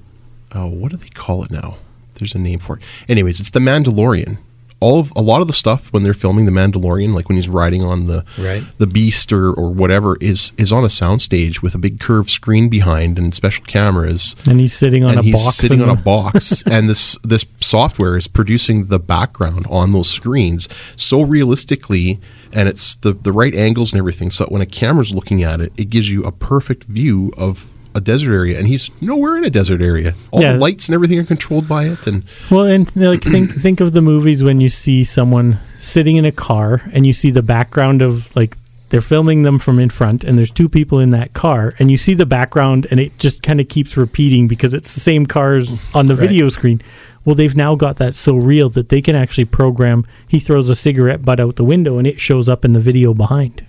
Oh, 0.53 0.67
what 0.67 0.91
do 0.91 0.97
they 0.97 1.09
call 1.09 1.43
it 1.43 1.51
now? 1.51 1.77
There's 2.15 2.35
a 2.35 2.39
name 2.39 2.59
for 2.59 2.77
it. 2.77 2.83
Anyways, 3.07 3.39
it's 3.39 3.51
the 3.51 3.59
Mandalorian. 3.59 4.37
All 4.81 4.99
of 4.99 5.13
a 5.15 5.21
lot 5.21 5.39
of 5.41 5.47
the 5.47 5.53
stuff 5.53 5.93
when 5.93 6.03
they're 6.03 6.13
filming 6.13 6.45
the 6.45 6.51
Mandalorian, 6.51 7.13
like 7.13 7.29
when 7.29 7.37
he's 7.37 7.47
riding 7.47 7.83
on 7.83 8.07
the 8.07 8.25
Right. 8.37 8.63
the 8.79 8.87
beast 8.87 9.31
or, 9.31 9.53
or 9.53 9.71
whatever, 9.71 10.17
is 10.19 10.51
is 10.57 10.71
on 10.71 10.83
a 10.83 10.87
soundstage 10.87 11.61
with 11.61 11.73
a 11.75 11.77
big 11.77 11.99
curved 11.99 12.29
screen 12.29 12.67
behind 12.67 13.17
and 13.17 13.33
special 13.33 13.63
cameras 13.65 14.35
and 14.47 14.59
he's 14.59 14.73
sitting 14.73 15.03
on 15.03 15.11
and 15.11 15.19
a 15.19 15.23
he's 15.23 15.35
box 15.35 15.55
sitting 15.57 15.81
on 15.81 15.89
a 15.89 15.95
box 16.13 16.63
and 16.65 16.89
this 16.89 17.17
this 17.23 17.45
software 17.61 18.17
is 18.17 18.27
producing 18.27 18.85
the 18.87 18.99
background 18.99 19.65
on 19.69 19.91
those 19.93 20.09
screens 20.09 20.67
so 20.95 21.21
realistically 21.21 22.19
and 22.51 22.67
it's 22.67 22.95
the 22.95 23.13
the 23.13 23.31
right 23.31 23.53
angles 23.53 23.93
and 23.93 23.99
everything 23.99 24.29
so 24.29 24.43
that 24.43 24.51
when 24.51 24.61
a 24.61 24.65
camera's 24.65 25.13
looking 25.13 25.43
at 25.43 25.59
it 25.61 25.71
it 25.77 25.89
gives 25.89 26.11
you 26.11 26.23
a 26.23 26.31
perfect 26.31 26.83
view 26.85 27.31
of 27.37 27.69
a 27.93 28.01
desert 28.01 28.33
area 28.33 28.57
and 28.57 28.67
he's 28.67 28.89
nowhere 29.01 29.35
in 29.37 29.43
a 29.43 29.49
desert 29.49 29.81
area 29.81 30.13
all 30.31 30.41
Yeah. 30.41 30.53
the 30.53 30.59
lights 30.59 30.87
and 30.87 30.93
everything 30.95 31.19
are 31.19 31.23
controlled 31.25 31.67
by 31.67 31.85
it 31.85 32.07
and 32.07 32.23
Well, 32.49 32.65
and 32.65 32.93
like 32.95 33.23
think 33.23 33.51
think 33.61 33.79
of 33.81 33.91
the 33.93 34.01
movies 34.01 34.43
when 34.43 34.61
you 34.61 34.69
see 34.69 35.03
someone 35.03 35.59
sitting 35.79 36.15
in 36.15 36.25
a 36.25 36.31
car 36.31 36.81
and 36.93 37.05
you 37.05 37.13
see 37.13 37.31
the 37.31 37.43
background 37.43 38.01
of 38.01 38.33
like 38.35 38.55
they're 38.89 39.01
filming 39.01 39.43
them 39.43 39.57
from 39.57 39.79
in 39.79 39.89
front 39.89 40.23
and 40.23 40.37
there's 40.37 40.51
two 40.51 40.67
people 40.67 40.99
in 40.99 41.11
that 41.11 41.33
car 41.33 41.73
and 41.79 41.89
you 41.89 41.97
see 41.97 42.13
the 42.13 42.25
background 42.25 42.85
and 42.91 42.99
it 42.99 43.17
just 43.17 43.41
kind 43.41 43.61
of 43.61 43.67
keeps 43.69 43.95
repeating 43.95 44.47
because 44.49 44.73
it's 44.73 44.93
the 44.93 44.99
same 44.99 45.25
cars 45.25 45.79
on 45.93 46.07
the 46.07 46.15
Right. 46.15 46.27
video 46.27 46.49
screen. 46.49 46.81
Well, 47.23 47.35
they've 47.35 47.55
now 47.55 47.75
got 47.75 47.97
that 47.97 48.15
so 48.15 48.35
real 48.35 48.67
that 48.69 48.89
they 48.89 49.01
can 49.01 49.15
actually 49.15 49.45
program 49.45 50.05
he 50.27 50.39
throws 50.39 50.69
a 50.69 50.75
cigarette 50.75 51.23
butt 51.23 51.39
out 51.39 51.55
the 51.55 51.63
window 51.63 51.97
and 51.99 52.07
it 52.07 52.19
shows 52.19 52.49
up 52.49 52.65
in 52.65 52.73
the 52.73 52.79
video 52.79 53.13
behind. 53.13 53.63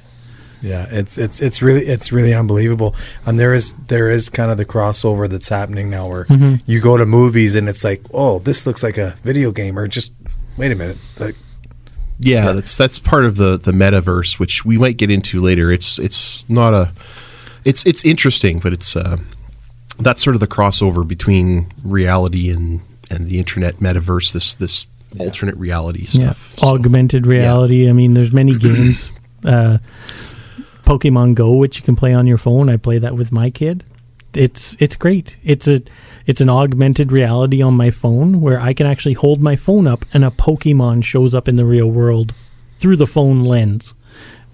Yeah, 0.63 0.87
it's 0.91 1.19
it's 1.19 1.41
it's 1.41 1.61
really 1.61 1.85
it's 1.87 2.13
really 2.13 2.33
unbelievable. 2.33 2.95
And 3.27 3.39
there 3.39 3.53
is 3.53 3.73
there 3.89 4.11
is 4.11 4.31
kind 4.31 4.51
of 4.51 4.57
the 4.59 4.65
crossover 4.65 5.29
that's 5.29 5.49
happening 5.49 5.91
now 5.91 6.09
where 6.09 6.25
Mm-hmm. 6.27 6.57
you 6.67 6.81
go 6.81 6.97
to 6.97 7.05
movies 7.05 7.57
and 7.57 7.69
it's 7.69 7.83
like, 7.85 8.01
oh, 8.15 8.39
this 8.39 8.65
looks 8.67 8.83
like 8.83 8.97
a 8.97 9.17
video 9.25 9.51
game, 9.51 9.77
or 9.79 9.89
just 9.89 10.13
wait 10.57 10.71
a 10.71 10.75
minute, 10.77 10.99
like 11.19 11.35
yeah, 12.21 12.53
that's 12.53 12.77
that's 12.77 12.99
part 13.01 13.25
of 13.25 13.37
the 13.37 13.57
the 13.57 13.73
metaverse 13.73 14.39
which 14.39 14.65
we 14.65 14.79
might 14.79 14.97
get 14.97 15.11
into 15.11 15.41
later 15.41 15.73
it's 15.73 15.99
it's 15.99 16.49
not 16.49 16.73
a 16.73 16.93
it's 17.65 17.85
it's 17.85 18.05
interesting 18.05 18.61
but 18.61 18.73
it's 18.73 18.95
uh 18.95 19.17
that's 19.99 20.23
sort 20.23 20.37
of 20.37 20.41
the 20.41 20.47
crossover 20.47 21.07
between 21.07 21.73
reality 21.85 22.49
and 22.51 22.81
and 23.11 23.27
the 23.27 23.39
internet 23.39 23.77
metaverse 23.79 24.33
this 24.33 24.55
this 24.55 24.87
alternate 25.19 25.57
reality 25.57 26.07
stuff 26.07 26.55
So- 26.59 26.69
augmented 26.69 27.27
reality. 27.27 27.89
I 27.89 27.93
mean, 27.93 28.15
there's 28.15 28.33
many 28.33 28.55
games. 28.57 29.11
Uh, 29.45 29.79
Pokemon 30.85 31.35
Go, 31.35 31.53
which 31.55 31.77
you 31.79 31.83
can 31.83 31.97
play 31.97 32.13
on 32.13 32.27
your 32.27 32.39
phone. 32.39 32.69
I 32.69 32.77
play 32.77 32.99
that 32.99 33.17
with 33.17 33.33
my 33.33 33.51
kid. 33.51 33.85
It's 34.35 34.75
it's 34.81 34.97
great. 34.97 35.37
It's 35.45 35.69
a 35.69 35.83
it's 36.27 36.41
an 36.41 36.49
augmented 36.49 37.13
reality 37.13 37.61
on 37.61 37.75
my 37.75 37.91
phone 37.91 38.41
where 38.41 38.61
I 38.61 38.73
can 38.73 38.87
actually 38.87 39.13
hold 39.13 39.43
my 39.43 39.57
phone 39.57 39.87
up 39.87 40.05
and 40.15 40.25
a 40.25 40.31
Pokemon 40.31 41.05
shows 41.05 41.35
up 41.35 41.49
in 41.49 41.57
the 41.57 41.67
real 41.67 41.91
world 41.91 42.35
through 42.79 42.97
the 42.97 43.07
phone 43.07 43.45
lens. 43.45 43.95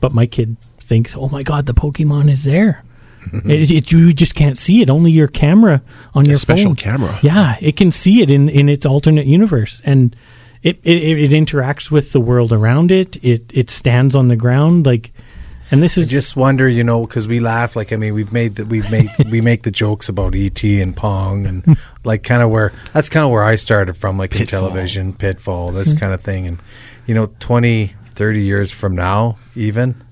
But 0.00 0.12
my 0.12 0.26
kid 0.26 0.56
thinks, 0.80 1.14
"Oh 1.16 1.28
my 1.28 1.42
god, 1.44 1.66
the 1.66 1.74
Pokemon 1.74 2.28
is 2.30 2.44
there." 2.44 2.84
it, 3.44 3.70
it, 3.70 3.92
you 3.92 4.12
just 4.12 4.34
can't 4.34 4.56
see 4.56 4.80
it. 4.80 4.88
Only 4.88 5.10
your 5.10 5.28
camera 5.28 5.82
on 6.14 6.24
A 6.24 6.30
your 6.30 6.38
special 6.38 6.66
phone. 6.70 6.76
camera. 6.76 7.18
Yeah, 7.22 7.56
it 7.60 7.76
can 7.76 7.90
see 7.90 8.22
it 8.22 8.30
in, 8.30 8.48
in 8.48 8.68
its 8.68 8.86
alternate 8.86 9.26
universe, 9.26 9.82
and 9.84 10.14
it, 10.62 10.78
it 10.82 10.96
it 10.96 11.30
interacts 11.30 11.90
with 11.90 12.12
the 12.12 12.20
world 12.20 12.52
around 12.52 12.90
it. 12.90 13.22
It 13.22 13.50
it 13.52 13.70
stands 13.70 14.16
on 14.16 14.28
the 14.28 14.36
ground 14.36 14.86
like, 14.86 15.12
and 15.70 15.82
this 15.82 15.98
is 15.98 16.04
I 16.04 16.06
is 16.06 16.10
just 16.10 16.36
wonder, 16.36 16.68
you 16.68 16.84
know, 16.84 17.06
because 17.06 17.28
we 17.28 17.40
laugh. 17.40 17.76
Like, 17.76 17.92
I 17.92 17.96
mean, 17.96 18.14
we've 18.14 18.32
made 18.32 18.56
that 18.56 18.68
we've 18.68 18.90
made 18.90 19.10
we 19.30 19.40
make 19.40 19.62
the 19.62 19.70
jokes 19.70 20.08
about 20.08 20.34
ET 20.34 20.62
and 20.64 20.96
Pong 20.96 21.46
and 21.46 21.78
like 22.04 22.22
kind 22.22 22.42
of 22.42 22.50
where 22.50 22.72
that's 22.92 23.08
kind 23.08 23.24
of 23.24 23.30
where 23.30 23.44
I 23.44 23.56
started 23.56 23.96
from, 23.96 24.18
like 24.18 24.34
in 24.36 24.46
television, 24.46 25.12
Pitfall, 25.12 25.72
this 25.72 25.90
mm-hmm. 25.90 25.98
kind 25.98 26.14
of 26.14 26.20
thing. 26.20 26.46
And 26.46 26.58
you 27.06 27.14
know, 27.14 27.26
20, 27.40 27.94
30 28.10 28.42
years 28.42 28.70
from 28.70 28.94
now, 28.94 29.38
even, 29.54 30.02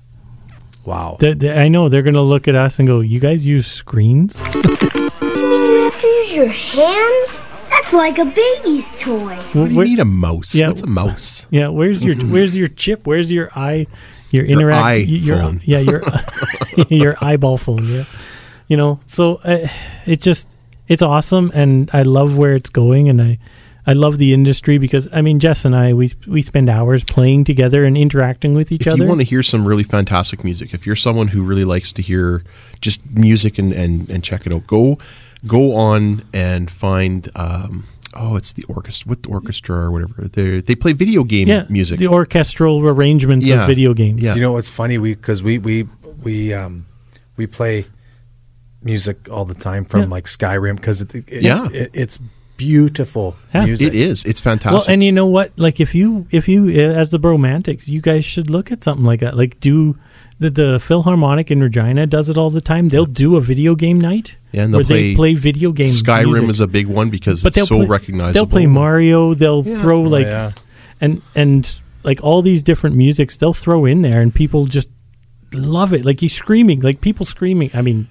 wow, 0.85 1.17
th- 1.19 1.39
th- 1.39 1.57
I 1.57 1.67
know 1.67 1.89
they're 1.89 2.01
gonna 2.03 2.21
look 2.21 2.47
at 2.47 2.55
us 2.55 2.79
and 2.79 2.87
go, 2.87 2.99
"You 3.01 3.19
guys 3.19 3.45
use 3.47 3.67
screens?" 3.67 4.41
You 4.53 4.61
mean 4.61 5.71
you 5.71 5.83
have 5.83 6.01
to 6.01 6.07
use 6.07 6.31
your 6.31 6.47
hands? 6.47 7.29
That's 7.69 7.93
like 7.93 8.17
a 8.17 8.25
baby's 8.25 8.85
toy. 8.97 9.35
What 9.53 9.65
do 9.65 9.71
you 9.71 9.77
Where- 9.77 9.85
need 9.85 9.99
a 9.99 10.05
mouse? 10.05 10.55
Yeah. 10.55 10.67
What's 10.67 10.81
a 10.81 10.87
mouse? 10.87 11.47
Yeah, 11.49 11.69
where's 11.69 12.03
your 12.03 12.15
where's 12.31 12.55
your 12.55 12.67
chip? 12.67 13.07
Where's 13.07 13.31
your 13.31 13.51
eye? 13.55 13.87
Your 14.31 14.45
interact. 14.45 15.07
your, 15.07 15.37
phone. 15.37 15.61
Yeah, 15.63 15.79
your 15.79 16.03
your 16.89 17.15
eyeball 17.21 17.57
phone. 17.57 17.87
Yeah, 17.87 18.05
you 18.67 18.77
know. 18.77 18.99
So 19.07 19.35
uh, 19.43 19.67
it 20.05 20.21
just 20.21 20.47
it's 20.87 21.01
awesome, 21.01 21.51
and 21.53 21.89
I 21.93 22.03
love 22.03 22.37
where 22.37 22.55
it's 22.55 22.69
going, 22.69 23.09
and 23.09 23.21
I 23.21 23.39
I 23.87 23.93
love 23.93 24.17
the 24.17 24.33
industry 24.33 24.77
because 24.77 25.07
I 25.13 25.21
mean 25.21 25.39
Jess 25.39 25.63
and 25.63 25.73
I 25.73 25.93
we 25.93 26.11
we 26.27 26.41
spend 26.41 26.69
hours 26.69 27.05
playing 27.05 27.45
together 27.45 27.85
and 27.85 27.97
interacting 27.97 28.53
with 28.53 28.69
each 28.71 28.81
if 28.81 28.87
other. 28.87 29.03
If 29.03 29.05
you 29.05 29.09
want 29.09 29.21
to 29.21 29.25
hear 29.25 29.41
some 29.41 29.65
really 29.65 29.83
fantastic 29.83 30.43
music, 30.43 30.73
if 30.73 30.85
you're 30.85 30.97
someone 30.97 31.29
who 31.29 31.41
really 31.41 31.63
likes 31.63 31.93
to 31.93 32.01
hear 32.01 32.43
just 32.81 33.05
music 33.09 33.57
and, 33.57 33.71
and, 33.71 34.09
and 34.09 34.23
check 34.23 34.45
it 34.45 34.51
out, 34.51 34.67
go 34.67 34.97
go 35.45 35.75
on 35.75 36.23
and 36.33 36.69
find 36.69 37.29
um, 37.35 37.85
oh 38.15 38.35
it's 38.35 38.53
the 38.53 38.63
orchestra 38.69 39.09
with 39.09 39.23
the 39.23 39.29
orchestra 39.29 39.75
or 39.75 39.91
whatever. 39.91 40.27
They 40.27 40.61
they 40.61 40.75
play 40.75 40.93
video 40.93 41.23
game 41.23 41.47
yeah, 41.47 41.65
music. 41.69 41.99
the 41.99 42.07
orchestral 42.07 42.87
arrangements 42.87 43.45
Yeah. 43.47 43.61
of 43.61 43.67
video 43.67 43.93
games. 43.93 44.21
Yeah. 44.21 44.35
You 44.35 44.41
know 44.41 44.53
what's 44.53 44.69
funny? 44.69 44.97
We 44.97 45.15
because 45.15 45.43
we 45.43 45.57
we 45.57 45.87
we 46.23 46.53
um 46.53 46.85
we 47.35 47.47
play 47.47 47.85
music 48.83 49.29
all 49.29 49.45
the 49.45 49.55
time 49.55 49.85
from 49.85 50.01
Yeah. 50.01 50.07
like 50.07 50.25
Skyrim 50.25 50.75
because 50.77 51.01
it, 51.01 51.13
it, 51.15 51.25
Yeah. 51.43 51.67
it, 51.71 51.89
it's 51.93 52.19
beautiful 52.57 53.35
Yeah. 53.53 53.65
music. 53.65 53.87
it 53.89 53.95
is. 53.95 54.23
It's 54.25 54.41
fantastic. 54.41 54.65
Well, 54.71 54.79
fantastic. 54.79 54.93
and 54.93 55.03
you 55.03 55.11
know 55.11 55.27
what? 55.27 55.51
Like 55.57 55.79
if 55.79 55.93
you 55.93 56.27
if 56.31 56.47
you 56.47 56.67
uh, 56.69 56.93
as 57.01 57.09
the 57.11 57.19
Bromantics, 57.19 57.87
you 57.87 58.01
guys 58.01 58.25
should 58.25 58.49
look 58.49 58.71
at 58.71 58.83
something 58.83 59.05
like 59.05 59.19
that. 59.19 59.35
Like 59.37 59.59
do 59.59 59.95
the 60.39 60.49
the 60.49 60.79
Philharmonic 60.79 61.49
in 61.51 61.61
Regina 61.61 62.05
does 62.07 62.29
it 62.29 62.37
all 62.37 62.49
the 62.49 62.61
time. 62.61 62.89
They'll 62.89 63.05
do 63.05 63.35
a 63.35 63.41
video 63.41 63.75
game 63.75 63.99
night 63.99 64.35
Yeah, 64.51 64.63
and 64.63 64.73
they'll 64.73 64.79
where 64.79 64.85
they 64.85 65.15
play 65.15 65.33
play 65.33 65.33
video 65.33 65.71
game. 65.71 65.87
Skyrim 65.87 66.25
music. 66.31 66.49
is 66.49 66.59
a 66.59 66.67
big 66.67 66.87
one 66.87 67.09
because 67.09 67.43
but 67.43 67.55
it's 67.57 67.67
so 67.67 67.77
play, 67.77 67.85
recognizable. 67.87 68.33
They'll 68.33 68.51
play 68.51 68.67
Mario. 68.67 69.33
They'll 69.33 69.63
throw 69.63 69.99
Oh, 69.99 70.01
like 70.03 70.25
yeah. 70.27 70.51
and 71.01 71.21
and 71.35 71.81
like 72.03 72.23
all 72.23 72.41
these 72.41 72.63
different 72.63 72.95
musics 72.95 73.35
they'll 73.37 73.53
throw 73.53 73.85
in 73.85 74.01
there, 74.01 74.21
and 74.21 74.33
people 74.33 74.65
just 74.65 74.89
love 75.53 75.93
it. 75.93 76.05
Like 76.05 76.19
he's 76.19 76.33
screaming, 76.35 76.81
like 76.81 77.01
people 77.01 77.25
screaming. 77.25 77.71
I 77.73 77.81
mean, 77.81 78.07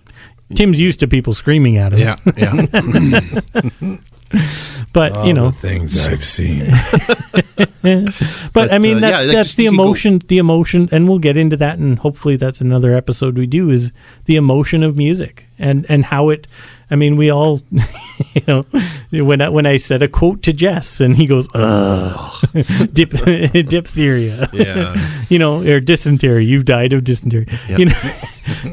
Tim's 0.54 0.80
used 0.80 1.00
to 1.00 1.08
people 1.08 1.32
screaming 1.32 1.76
at 1.78 1.92
him. 1.92 2.00
Yeah, 2.00 2.16
yeah. 2.36 3.96
but 4.92 5.12
All 5.12 5.26
you 5.26 5.32
know, 5.34 5.50
the 5.50 5.56
things 5.58 6.06
I've 6.12 6.24
seen. 6.24 6.70
but, 7.82 8.14
But, 8.52 8.72
I 8.72 8.78
mean 8.78 8.98
uh, 8.98 9.00
that's 9.00 9.26
like, 9.26 9.34
that's 9.34 9.54
the 9.54 9.64
can 9.64 9.76
go- 9.76 9.82
emotion 9.82 10.18
the 10.28 10.38
emotion 10.38 10.88
and 10.92 11.08
we'll 11.08 11.18
get 11.18 11.36
into 11.36 11.56
that 11.58 11.78
and 11.78 11.98
hopefully 11.98 12.36
that's 12.36 12.60
another 12.60 12.94
episode 12.94 13.36
we 13.36 13.46
do 13.46 13.70
is 13.70 13.92
the 14.24 14.36
emotion 14.36 14.82
of 14.82 14.96
music 14.96 15.46
and 15.58 15.86
and 15.88 16.06
how 16.06 16.28
it 16.30 16.46
I 16.90 16.96
mean 16.96 17.16
we 17.16 17.30
all 17.30 17.60
you 17.70 18.42
know 18.46 18.64
when 19.10 19.40
I, 19.40 19.48
when 19.48 19.66
I 19.66 19.76
said 19.76 20.02
a 20.02 20.08
quote 20.08 20.42
to 20.44 20.52
Jess 20.52 21.00
and 21.00 21.16
he 21.16 21.26
goes 21.26 21.48
ugh 21.54 22.44
Dip, 22.92 23.10
diphtheria 23.10 24.48
yeah. 24.52 24.96
you 25.28 25.38
know 25.38 25.62
or 25.62 25.80
dysentery 25.80 26.44
you've 26.44 26.64
died 26.64 26.92
of 26.92 27.04
dysentery 27.04 27.46
Yeah. 27.68 27.76
you 27.78 27.84
know 27.86 28.00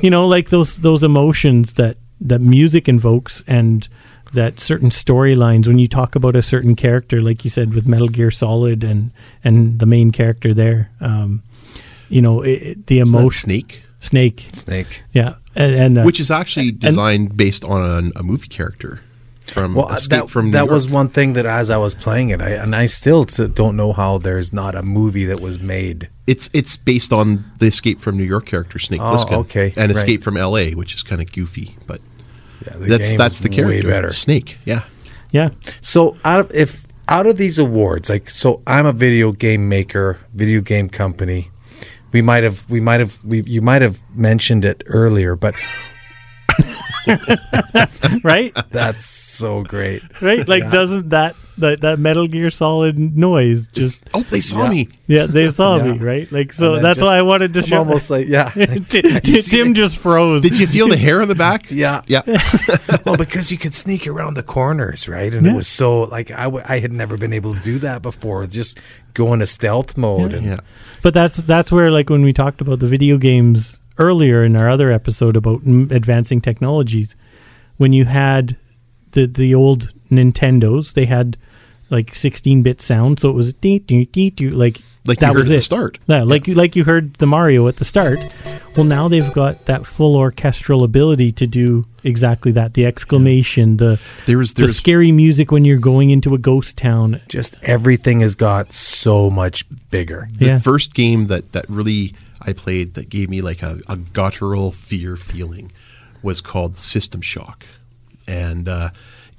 you 0.01 0.09
know 0.09 0.27
like 0.27 0.49
those 0.49 0.77
those 0.81 1.03
emotions 1.03 1.73
that 1.73 1.97
that 2.21 2.39
music 2.41 2.87
invokes 2.87 3.43
and 3.47 3.87
that 4.33 4.59
certain 4.59 4.89
storylines 4.89 5.67
when 5.67 5.79
you 5.79 5.87
talk 5.87 6.15
about 6.15 6.35
a 6.35 6.41
certain 6.41 6.75
character 6.75 7.21
like 7.21 7.43
you 7.43 7.49
said 7.49 7.73
with 7.73 7.87
metal 7.87 8.07
gear 8.07 8.31
solid 8.31 8.83
and 8.83 9.11
and 9.43 9.79
the 9.79 9.85
main 9.85 10.11
character 10.11 10.53
there 10.53 10.89
um 11.01 11.41
you 12.09 12.21
know 12.21 12.41
it, 12.41 12.61
it- 12.61 12.87
the 12.87 12.99
emotion 12.99 13.47
Snake, 13.49 13.83
snake 13.99 14.49
Snake. 14.53 15.03
yeah 15.13 15.35
and, 15.55 15.75
and 15.75 15.97
the, 15.97 16.03
which 16.03 16.19
is 16.19 16.31
actually 16.31 16.71
designed 16.71 17.37
based 17.37 17.63
on 17.63 18.11
a, 18.15 18.19
a 18.19 18.23
movie 18.23 18.47
character 18.47 19.01
from 19.45 19.75
Well, 19.75 19.89
Escape 19.89 20.21
that, 20.21 20.29
from 20.29 20.45
New 20.51 20.57
York. 20.57 20.67
that 20.69 20.73
was 20.73 20.89
one 20.89 21.09
thing 21.09 21.33
that 21.33 21.45
as 21.45 21.69
I 21.69 21.75
was 21.75 21.93
playing 21.93 22.29
it, 22.29 22.41
I, 22.41 22.51
and 22.51 22.73
I 22.73 22.85
still 22.85 23.25
t- 23.25 23.45
don't 23.49 23.75
know 23.75 23.91
how 23.91 24.17
there's 24.17 24.53
not 24.53 24.73
a 24.73 24.81
movie 24.81 25.25
that 25.25 25.41
was 25.41 25.59
made. 25.59 26.07
It's 26.27 26.49
it's 26.53 26.77
based 26.77 27.11
on 27.11 27.43
the 27.59 27.65
Escape 27.67 27.99
from 27.99 28.17
New 28.17 28.23
York 28.23 28.45
character 28.45 28.79
Snake 28.79 29.01
Oh, 29.01 29.11
Plissken, 29.11 29.33
okay, 29.39 29.67
and 29.75 29.77
right. 29.77 29.89
Escape 29.91 30.23
from 30.23 30.37
L.A., 30.37 30.71
which 30.75 30.95
is 30.95 31.03
kind 31.03 31.21
of 31.21 31.29
goofy, 31.33 31.75
but 31.85 31.99
Yeah, 32.65 32.77
the 32.77 32.87
that's 32.87 33.09
game 33.09 33.17
that's 33.17 33.39
the 33.39 33.49
character. 33.49 33.87
Way 33.87 33.93
better. 33.93 34.13
Snake, 34.13 34.57
yeah. 34.65 34.83
yeah 35.31 35.49
So 35.81 36.17
out 36.23 36.39
of 36.39 36.51
if 36.53 36.85
out 37.09 37.27
of 37.27 37.37
these 37.37 37.59
awards, 37.59 38.09
like 38.09 38.29
so, 38.29 38.61
I'm 38.65 38.85
a 38.85 38.93
video 38.93 39.31
game 39.31 39.67
maker, 39.67 40.19
video 40.33 40.61
game 40.61 40.89
company. 40.89 41.51
We 42.11 42.21
might 42.21 42.43
have, 42.43 42.69
we 42.69 42.79
might 42.79 42.99
have, 42.99 43.19
we 43.23 43.41
you 43.43 43.61
might 43.61 43.81
have 43.81 44.01
mentioned 44.15 44.65
it 44.65 44.83
earlier, 44.85 45.35
but 45.35 45.55
right 48.23 48.53
that's 48.71 49.05
so 49.05 49.63
great. 49.63 50.01
right 50.21 50.47
like 50.47 50.63
doesn't 50.71 51.09
that 51.09 51.35
that 51.57 51.81
that 51.81 51.99
metal 51.99 52.27
gear 52.27 52.49
solid 52.49 52.97
noise 52.97 53.67
just 53.67 54.03
Oh, 54.13 54.21
they 54.23 54.41
saw 54.41 54.63
Yeah. 54.63 54.69
me. 54.69 54.89
yeah 55.07 55.25
they 55.27 55.49
saw 55.49 55.77
Yeah. 55.77 55.91
me 55.93 55.99
right 55.99 56.31
like 56.31 56.51
so 56.53 56.79
that's 56.79 56.97
just- 56.99 57.05
why 57.05 57.17
i 57.17 57.21
wanted 57.21 57.53
to 57.53 57.59
I'm 57.59 57.65
show 57.65 57.77
almost 57.79 58.09
like 58.09 58.27
yeah, 58.27 58.49
Ti- 58.49 59.01
Ti- 59.19 59.41
tim 59.43 59.73
just 59.81 59.97
froze 59.97 60.41
Did 60.41 60.57
you 60.57 60.65
feel 60.67 60.87
the 60.87 60.97
hair 60.97 61.21
on 61.21 61.27
the 61.27 61.35
back? 61.35 61.69
yeah. 61.69 62.01
Yeah. 62.07 62.21
well, 63.05 63.17
because 63.17 63.51
you 63.51 63.57
could 63.57 63.73
sneak 63.73 64.07
around 64.07 64.33
the 64.35 64.43
corners, 64.43 65.07
right? 65.07 65.33
And 65.33 65.45
Yeah. 65.45 65.53
it 65.53 65.55
was 65.55 65.67
so 65.67 66.03
like 66.03 66.31
I, 66.31 66.43
w- 66.45 66.63
I 66.67 66.79
had 66.79 66.91
never 66.91 67.17
been 67.17 67.33
able 67.33 67.53
to 67.53 67.59
do 67.61 67.79
that 67.79 68.01
before. 68.01 68.45
Just 68.47 68.79
go 69.13 69.33
into 69.33 69.45
stealth 69.47 69.95
mode. 69.97 70.33
And 70.33 70.45
Yeah. 70.45 70.59
But 71.01 71.13
that's 71.13 71.37
that's 71.37 71.71
where 71.71 71.91
like 71.91 72.09
when 72.09 72.23
we 72.23 72.33
talked 72.33 72.61
about 72.61 72.79
the 72.79 72.87
video 72.87 73.17
games 73.17 73.79
earlier 73.97 74.43
in 74.43 74.55
our 74.55 74.69
other 74.69 74.91
episode 74.91 75.35
about 75.35 75.61
m- 75.65 75.87
advancing 75.91 76.41
technologies, 76.41 77.15
when 77.77 77.93
you 77.93 78.05
had 78.05 78.55
the 79.11 79.25
the 79.27 79.53
old 79.55 79.91
Nintendos, 80.11 80.93
they 80.93 81.05
had 81.05 81.37
like 81.89 82.11
16-bit 82.11 82.81
sound, 82.81 83.19
so 83.19 83.29
it 83.29 83.33
was 83.33 83.53
dee, 83.53 83.79
dee, 83.79 84.05
dee, 84.05 84.29
dee, 84.31 84.49
like 84.49 84.81
Like 85.05 85.19
that 85.19 85.27
you 85.27 85.33
heard 85.33 85.39
was 85.39 85.51
at 85.51 85.55
it. 85.55 85.57
the 85.57 85.61
start. 85.63 85.99
Yeah, 86.07 86.23
like 86.23 86.47
you 86.47 86.53
like 86.55 86.75
you 86.75 86.83
heard 86.85 87.13
the 87.15 87.27
Mario 87.27 87.67
at 87.67 87.75
the 87.77 87.85
start. 87.85 88.19
Well, 88.75 88.85
now 88.85 89.07
they've 89.07 89.31
got 89.33 89.65
that 89.65 89.85
full 89.85 90.15
orchestral 90.15 90.83
ability 90.83 91.31
to 91.33 91.45
do 91.45 91.83
exactly 92.03 92.51
that. 92.53 92.73
The 92.73 92.85
exclamation, 92.87 93.77
the 93.77 93.99
There 94.25 94.39
was 94.39 94.53
the 94.55 94.63
there's 94.63 94.75
scary 94.75 95.11
music 95.11 95.51
when 95.51 95.65
you're 95.65 95.77
going 95.77 96.09
into 96.09 96.33
a 96.33 96.39
ghost 96.39 96.77
town. 96.77 97.21
just 97.27 97.55
everything 97.61 98.21
has 98.21 98.33
got 98.33 98.73
so 98.73 99.29
much 99.29 99.65
bigger. 99.91 100.29
the 100.39 100.45
Yeah. 100.47 100.59
first 100.59 100.93
game 100.95 101.27
that 101.27 101.51
that 101.51 101.69
really 101.69 102.15
I 102.45 102.53
played 102.53 102.93
that 102.95 103.09
gave 103.09 103.29
me 103.29 103.41
like 103.41 103.61
a, 103.61 103.79
a 103.87 103.97
guttural 103.97 104.71
fear 104.71 105.15
feeling 105.15 105.71
was 106.21 106.41
called 106.41 106.77
System 106.77 107.21
Shock, 107.21 107.65
and 108.27 108.67
uh, 108.69 108.89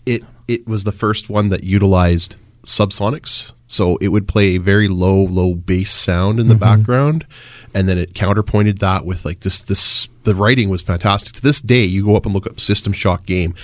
it 0.07 0.23
it 0.47 0.67
was 0.67 0.85
the 0.85 0.93
first 0.93 1.29
one 1.31 1.49
that 1.49 1.65
utilized 1.65 2.37
subsonics. 2.65 3.53
So 3.67 3.97
it 3.97 4.09
would 4.09 4.29
play 4.29 4.55
a 4.55 4.59
very 4.59 4.89
low, 4.89 5.17
low 5.17 5.55
bass 5.55 5.91
sound 5.91 6.39
in 6.39 6.49
the 6.49 6.55
background, 6.55 7.27
and 7.73 7.89
then 7.89 7.99
it 7.99 8.15
counterpointed 8.15 8.79
that 8.79 9.05
with 9.05 9.25
like 9.25 9.41
this. 9.41 9.63
This 9.63 10.09
the 10.25 10.35
writing 10.35 10.69
was 10.69 10.83
fantastic. 10.83 11.33
To 11.35 11.43
this 11.43 11.61
day, 11.61 11.85
you 11.85 12.05
go 12.05 12.17
up 12.17 12.25
and 12.25 12.35
look 12.35 12.47
up 12.47 12.61
System 12.61 12.93
Shock 12.93 13.27
game, 13.27 13.55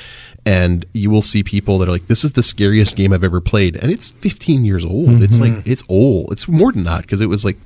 and 0.44 0.85
you 0.94 1.11
will 1.11 1.22
see 1.22 1.42
people 1.42 1.79
that 1.79 1.88
are 1.88 1.92
like, 1.92 2.07
"This 2.07 2.24
is 2.24 2.33
the 2.33 2.42
scariest 2.42 2.96
game 2.96 3.12
I've 3.12 3.22
ever 3.24 3.40
played," 3.40 3.76
and 3.76 3.90
it's 3.92 4.11
15 4.11 4.64
years 4.64 4.85
old. 4.85 5.20
It's 5.20 5.38
like 5.40 5.66
it's 5.66 5.85
old. 5.88 6.33
It's 6.33 6.48
more 6.48 6.72
than 6.72 6.85
that 6.85 7.03
because 7.03 7.20
it 7.20 7.26
was 7.26 7.44
like 7.44 7.59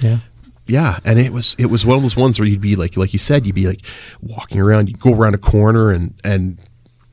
Yeah. 0.00 0.18
Yeah, 0.66 0.98
and 1.04 1.18
it 1.18 1.32
was 1.32 1.56
it 1.58 1.66
was 1.66 1.84
one 1.84 1.96
of 1.96 2.02
those 2.02 2.16
ones 2.16 2.38
where 2.38 2.46
you'd 2.48 2.60
be 2.60 2.76
like 2.76 2.96
like 2.96 3.12
you 3.12 3.18
said, 3.18 3.46
you'd 3.46 3.54
be 3.54 3.66
like 3.66 3.84
walking 4.20 4.60
around, 4.60 4.88
you'd 4.88 5.00
go 5.00 5.14
around 5.14 5.34
a 5.34 5.38
corner 5.38 5.90
and 5.90 6.14
and 6.24 6.58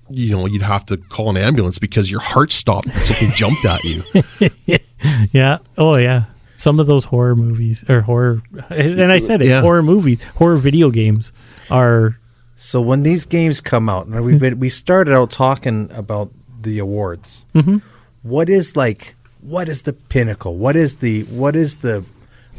you 0.09 0.35
know 0.35 0.45
you'd 0.47 0.61
have 0.61 0.85
to 0.85 0.97
call 0.97 1.29
an 1.29 1.37
ambulance 1.37 1.77
because 1.79 2.09
your 2.09 2.19
heart 2.19 2.51
stopped 2.51 2.87
and 2.87 3.01
something 3.01 3.29
jumped 3.31 3.65
at 3.65 3.83
you. 3.83 4.03
Yeah. 5.31 5.59
Oh, 5.77 5.95
yeah. 5.95 6.25
Some 6.57 6.79
of 6.79 6.87
those 6.87 7.05
horror 7.05 7.35
movies 7.35 7.85
or 7.87 8.01
horror, 8.01 8.41
and 8.69 9.11
I 9.13 9.19
said 9.19 9.41
it, 9.41 9.47
Yeah. 9.47 9.61
horror 9.61 9.81
movies, 9.81 10.21
horror 10.35 10.57
video 10.57 10.89
games 10.89 11.31
are. 11.71 12.19
So 12.55 12.81
when 12.81 13.03
these 13.03 13.25
games 13.25 13.61
come 13.61 13.87
out, 13.87 14.07
and 14.07 14.25
we 14.25 14.37
been, 14.37 14.59
we 14.59 14.67
started 14.67 15.13
out 15.13 15.31
talking 15.31 15.89
about 15.93 16.31
the 16.61 16.79
awards. 16.79 17.45
Mm-hmm. 17.55 18.51
is 18.51 18.75
like 18.75 19.15
what 19.39 19.69
is 19.69 19.83
the 19.83 19.93
pinnacle? 19.93 20.57
What 20.57 20.75
is 20.75 20.95
the 20.95 21.23
what 21.23 21.55
is 21.55 21.77
the 21.77 22.03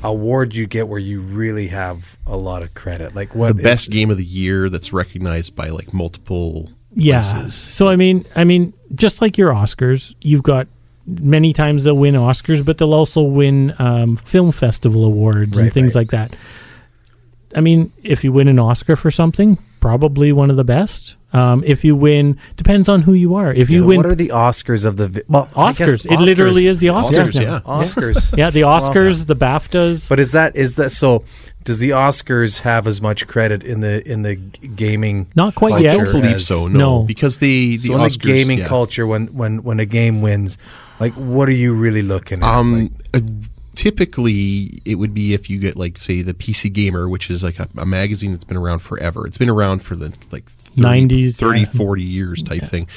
award 0.03 0.55
you 0.55 0.67
get 0.67 0.89
where 0.89 0.99
you 0.99 1.21
really 1.21 1.69
have 1.69 2.17
a 2.27 2.37
lot 2.37 2.63
of 2.63 2.75
credit? 2.75 3.15
Like 3.15 3.35
what 3.35 3.55
the 3.55 3.59
is- 3.59 3.65
best 3.65 3.91
game 3.91 4.11
of 4.11 4.17
the 4.17 4.25
year 4.25 4.69
that's 4.69 4.93
recognized 4.93 5.55
by 5.57 5.69
like 5.69 5.93
multiple 5.95 6.71
Yeah. 6.95 7.23
places. 7.23 7.55
So 7.55 7.89
I 7.89 7.97
mean, 7.97 8.25
I 8.35 8.45
mean, 8.45 8.73
just 8.95 9.21
like 9.21 9.39
your 9.39 9.51
Oscars, 9.51 10.15
you've 10.21 10.43
got 10.43 10.67
many 11.07 11.53
times 11.53 11.85
they'll 11.85 11.97
win 11.97 12.15
Oscars, 12.15 12.65
but 12.65 12.79
they'll 12.79 12.95
also 12.95 13.23
win 13.23 13.75
um, 13.79 14.17
film 14.17 14.53
festival 14.53 15.05
awards 15.05 15.59
and 15.59 15.73
things 15.73 15.95
right. 15.95 16.01
like 16.03 16.11
that. 16.11 16.37
I 17.57 17.61
mean, 17.61 17.93
if 18.03 18.23
you 18.23 18.33
win 18.33 18.47
an 18.49 18.59
Oscar 18.61 18.95
for 18.97 19.11
something, 19.11 19.59
probably 19.81 20.31
one 20.33 20.51
of 20.51 20.57
the 20.57 20.65
best. 20.65 21.17
Um, 21.33 21.63
if 21.65 21.85
you 21.85 21.95
win, 21.95 22.39
depends 22.57 22.89
on 22.89 23.03
who 23.03 23.13
you 23.13 23.37
are. 23.37 23.53
If 23.53 23.71
you 23.71 23.81
So 23.81 23.87
win 23.87 23.97
what 23.99 24.07
are 24.07 24.15
the 24.17 24.29
Oscars 24.31 24.85
of 24.85 24.97
the 24.97 25.09
vi- 25.09 25.23
well 25.29 25.49
I 25.55 25.73
guess 25.73 26.05
Oscars, 26.07 26.13
it 26.13 26.21
literally 26.21 26.67
is 26.67 26.81
the 26.81 26.89
Oscars. 26.89 27.31
Oscars, 27.31 27.35
now. 27.37 27.41
yeah. 27.43 27.61
Oscars. 27.65 28.37
Yeah, 28.39 28.51
the 28.51 28.63
Oscars, 28.63 29.27
the 29.27 29.37
BAFTAs. 29.37 30.09
But 30.09 30.19
is 30.19 30.33
that 30.33 30.57
is 30.57 30.75
that 30.75 30.91
so? 30.91 31.25
Does 31.63 31.79
the 31.79 31.91
Oscars 31.91 32.61
have 32.63 32.87
as 32.87 33.01
much 33.03 33.27
credit 33.29 33.63
in 33.63 33.81
the 33.81 34.03
in 34.11 34.23
the 34.23 34.35
gaming? 34.35 35.29
Not 35.37 35.55
quite 35.55 35.81
yet. 35.83 35.93
I 35.93 35.97
yet. 35.97 36.05
don't 36.05 36.21
believe 36.21 36.37
as- 36.37 36.47
so. 36.47 36.67
No, 36.67 36.79
No. 36.79 37.03
because 37.05 37.39
the 37.39 37.77
the 37.77 37.89
So 37.89 37.95
in 37.95 38.01
Oscars 38.01 38.21
the 38.23 38.33
gaming 38.33 38.59
yeah. 38.59 38.67
culture, 38.67 39.07
when 39.07 39.27
when 39.29 39.63
when 39.63 39.79
a 39.79 39.87
game 39.87 40.23
wins, 40.23 40.59
like 40.99 41.13
what 41.15 41.49
are 41.49 41.53
you 41.65 41.75
really 41.75 42.03
looking 42.03 42.43
at? 42.43 42.45
Um, 42.45 42.91
Like, 43.13 43.23
uh, 43.23 43.27
typically 43.75 44.81
it 44.85 44.97
would 44.97 45.15
be 45.15 45.35
if 45.35 45.49
you 45.51 45.59
get 45.59 45.77
like 45.77 45.99
say 45.99 46.23
the 46.23 46.35
PC 46.35 46.73
Gamer, 46.73 47.09
which 47.09 47.31
is 47.31 47.43
like 47.43 47.59
a, 47.59 47.69
a 47.79 47.87
magazine 47.87 48.33
that's 48.33 48.45
been 48.45 48.57
around 48.57 48.81
forever. 48.81 49.27
It's 49.27 49.39
been 49.39 49.51
around 49.51 49.81
for 49.83 49.97
the 49.97 50.15
like 50.31 50.45
30, 50.49 51.09
90s, 51.09 51.37
30, 51.37 51.61
yeah. 51.61 51.67
40 51.67 52.03
years 52.03 52.43
type 52.43 52.63
thing. 52.63 52.89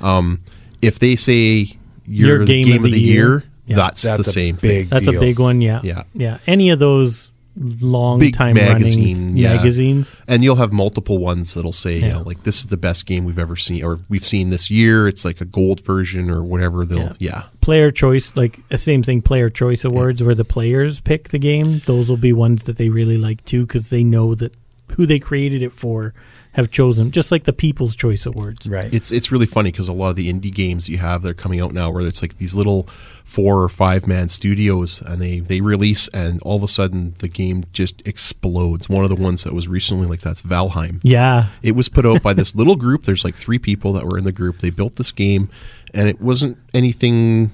Um, 0.00 0.42
if 0.82 0.98
they 0.98 1.16
say 1.16 1.76
your, 2.06 2.38
Your 2.38 2.44
game, 2.46 2.84
of 2.84 2.90
the, 2.90 2.98
year, 3.00 3.44
Yeah. 3.66 3.76
that's, 3.76 4.02
That's 4.02 4.24
the 4.24 4.32
same 4.32 4.54
big 4.56 4.60
thing. 4.60 4.88
That's 4.88 5.08
a 5.08 5.12
big 5.12 5.38
one. 5.38 5.60
Yeah. 5.60 5.80
Yeah. 5.82 6.02
Yeah. 6.14 6.38
Any 6.46 6.70
of 6.70 6.78
those 6.78 7.29
long 7.60 8.18
Big 8.18 8.34
time 8.34 8.54
magazine, 8.54 9.18
running 9.18 9.36
yeah. 9.36 9.54
magazines. 9.54 10.14
And 10.26 10.42
you'll 10.42 10.56
have 10.56 10.72
multiple 10.72 11.18
ones 11.18 11.54
that'll 11.54 11.72
say, 11.72 11.98
you 11.98 12.08
know, 12.08 12.22
like 12.22 12.42
this 12.44 12.60
is 12.60 12.66
the 12.68 12.76
best 12.76 13.06
game 13.06 13.24
we've 13.24 13.38
ever 13.38 13.56
seen, 13.56 13.84
or 13.84 14.00
we've 14.08 14.24
seen 14.24 14.50
this 14.50 14.70
year. 14.70 15.06
It's 15.06 15.24
like 15.24 15.40
a 15.40 15.44
gold 15.44 15.84
version 15.84 16.30
or 16.30 16.42
whatever. 16.42 16.86
They'll, 16.86 16.98
Yeah. 16.98 17.12
yeah, 17.18 17.42
Player 17.60 17.90
choice, 17.90 18.34
like 18.34 18.66
the 18.68 18.78
same 18.78 19.02
thing. 19.02 19.20
Player 19.22 19.50
choice 19.50 19.84
awards, 19.84 20.22
where 20.22 20.34
the 20.34 20.44
players 20.44 21.00
pick 21.00 21.28
the 21.28 21.38
game. 21.38 21.82
Those 21.86 22.08
will 22.08 22.16
be 22.16 22.32
ones 22.32 22.64
that 22.64 22.78
they 22.78 22.88
really 22.88 23.18
like 23.18 23.44
too, 23.44 23.66
because 23.66 23.90
they 23.90 24.02
know 24.02 24.34
that 24.34 24.54
who 24.92 25.06
they 25.06 25.18
created 25.18 25.62
it 25.62 25.72
for 25.72 26.14
have 26.52 26.70
chosen. 26.70 27.10
Just 27.10 27.30
like 27.30 27.44
the 27.44 27.52
People's 27.52 27.94
Choice 27.94 28.26
Awards. 28.26 28.68
Right. 28.68 28.92
it's 28.92 29.12
it's 29.12 29.30
really 29.30 29.46
funny 29.46 29.70
because 29.70 29.88
a 29.88 29.92
lot 29.92 30.10
of 30.10 30.16
the 30.16 30.32
indie 30.32 30.52
games 30.52 30.88
you 30.88 30.98
have 30.98 31.22
that 31.22 31.30
are 31.30 31.34
coming 31.34 31.60
out 31.60 31.72
now, 31.72 31.90
where 31.90 32.06
it's 32.06 32.22
like 32.22 32.38
these 32.38 32.54
little 32.54 32.88
four 33.24 33.62
or 33.62 33.68
five 33.68 34.06
man 34.06 34.28
studios, 34.28 35.00
and 35.02 35.22
they 35.22 35.40
they 35.40 35.60
release, 35.60 36.08
and 36.08 36.42
all 36.42 36.56
of 36.56 36.62
a 36.62 36.68
sudden 36.68 37.14
the 37.18 37.28
game 37.28 37.64
just 37.72 38.06
explodes. 38.06 38.88
One 38.88 39.04
of 39.04 39.10
the 39.10 39.22
ones 39.22 39.44
that 39.44 39.52
was 39.52 39.68
recently 39.68 40.06
like 40.06 40.20
that's 40.20 40.42
Valheim. 40.42 41.00
Yeah. 41.02 41.48
It 41.62 41.72
was 41.72 41.88
put 41.88 42.04
out 42.04 42.22
by 42.22 42.34
this 42.34 42.54
little 42.54 42.76
group. 42.76 43.04
There's 43.04 43.24
like 43.24 43.34
three 43.34 43.58
people 43.58 43.92
that 43.92 44.04
were 44.04 44.18
in 44.18 44.24
the 44.24 44.32
group. 44.32 44.58
They 44.58 44.70
built 44.70 44.96
this 44.96 45.12
game, 45.12 45.50
and 45.94 46.08
it 46.08 46.20
wasn't 46.20 46.58
anything 46.74 47.52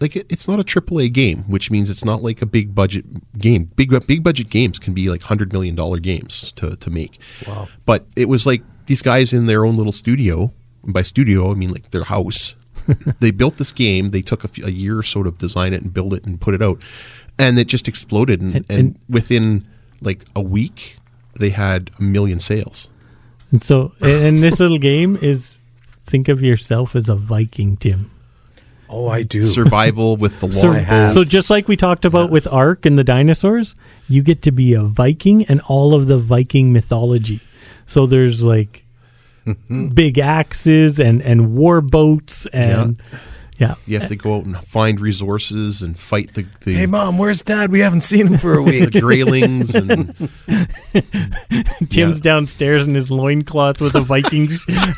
like 0.00 0.16
it, 0.16 0.26
it's 0.28 0.48
not 0.48 0.60
a 0.60 0.62
AAA 0.62 1.12
game, 1.12 1.44
which 1.48 1.70
means 1.70 1.90
it's 1.90 2.04
not 2.04 2.22
like 2.22 2.42
a 2.42 2.46
big 2.46 2.74
budget 2.74 3.04
game. 3.38 3.70
Big 3.76 3.90
big 4.06 4.22
budget 4.22 4.50
games 4.50 4.78
can 4.78 4.94
be 4.94 5.08
like 5.08 5.22
hundred 5.22 5.52
million 5.52 5.74
dollar 5.74 5.98
games 5.98 6.52
to 6.52 6.76
to 6.76 6.90
make. 6.90 7.18
Wow. 7.46 7.68
But 7.84 8.06
it 8.16 8.28
was 8.28 8.46
like 8.46 8.62
these 8.86 9.02
guys 9.02 9.32
in 9.32 9.46
their 9.46 9.64
own 9.64 9.76
little 9.76 9.92
studio. 9.92 10.52
And 10.82 10.94
by 10.94 11.02
studio, 11.02 11.50
I 11.50 11.54
mean 11.54 11.70
like 11.70 11.90
their 11.90 12.04
house. 12.04 12.54
they 13.20 13.32
built 13.32 13.56
this 13.56 13.72
game. 13.72 14.10
They 14.10 14.20
took 14.20 14.44
a, 14.44 14.48
few, 14.48 14.64
a 14.64 14.70
year 14.70 14.98
or 14.98 15.02
so 15.02 15.22
to 15.24 15.32
design 15.32 15.72
it 15.72 15.82
and 15.82 15.92
build 15.92 16.14
it 16.14 16.24
and 16.24 16.40
put 16.40 16.54
it 16.54 16.62
out, 16.62 16.80
and 17.38 17.58
it 17.58 17.66
just 17.66 17.88
exploded. 17.88 18.40
And, 18.40 18.54
and, 18.54 18.70
and- 18.70 18.98
within 19.08 19.66
like 20.00 20.24
a 20.36 20.40
week, 20.40 20.98
they 21.38 21.50
had 21.50 21.90
a 21.98 22.02
million 22.02 22.38
sales. 22.38 22.88
And 23.50 23.62
so, 23.62 23.92
and 24.00 24.24
and 24.24 24.42
this 24.42 24.60
little 24.60 24.78
game 24.78 25.16
is 25.20 25.56
think 26.04 26.28
of 26.28 26.42
yourself 26.42 26.94
as 26.94 27.08
a 27.08 27.16
Viking, 27.16 27.76
Tim. 27.76 28.10
Oh, 28.88 29.08
I 29.08 29.22
do. 29.22 29.42
survival 29.42 30.16
with 30.16 30.40
the 30.40 30.50
So, 30.52 30.68
long 30.68 30.76
have. 30.84 31.12
so 31.12 31.24
just 31.24 31.50
like 31.50 31.68
we 31.68 31.76
talked 31.76 32.04
about 32.04 32.30
with 32.30 32.46
Ark 32.46 32.86
and 32.86 32.98
the 32.98 33.04
dinosaurs, 33.04 33.76
you 34.08 34.22
get 34.22 34.42
to 34.42 34.52
be 34.52 34.74
a 34.74 34.82
Viking 34.82 35.44
and 35.46 35.60
all 35.68 35.94
of 35.94 36.06
the 36.06 36.18
Viking 36.18 36.72
mythology. 36.72 37.40
So 37.86 38.06
there's 38.06 38.44
like 38.44 38.84
big 39.94 40.18
axes 40.18 40.98
and 40.98 41.22
and 41.22 41.54
war 41.54 41.80
boats 41.80 42.46
and 42.46 43.02
yeah. 43.12 43.18
You 43.58 43.98
have 43.98 44.08
to 44.08 44.16
go 44.16 44.36
out 44.36 44.44
and 44.44 44.56
find 44.58 45.00
resources 45.00 45.80
and 45.82 45.98
fight 45.98 46.34
the 46.34 46.46
the, 46.64 46.74
Hey, 46.74 46.86
mom, 46.86 47.16
where's 47.18 47.42
dad? 47.42 47.70
We 47.70 47.80
haven't 47.80 48.02
seen 48.02 48.26
him 48.26 48.38
for 48.38 48.54
a 48.58 48.62
week. 48.62 48.92
the 48.92 49.00
greylings 49.00 49.74
and 49.74 50.14
Tim's 51.90 52.18
Yeah. 52.18 52.22
downstairs 52.22 52.86
in 52.86 52.94
his 52.94 53.10
loincloth 53.10 53.80
with 53.80 53.94
a 53.94 54.00
Viking 54.00 54.48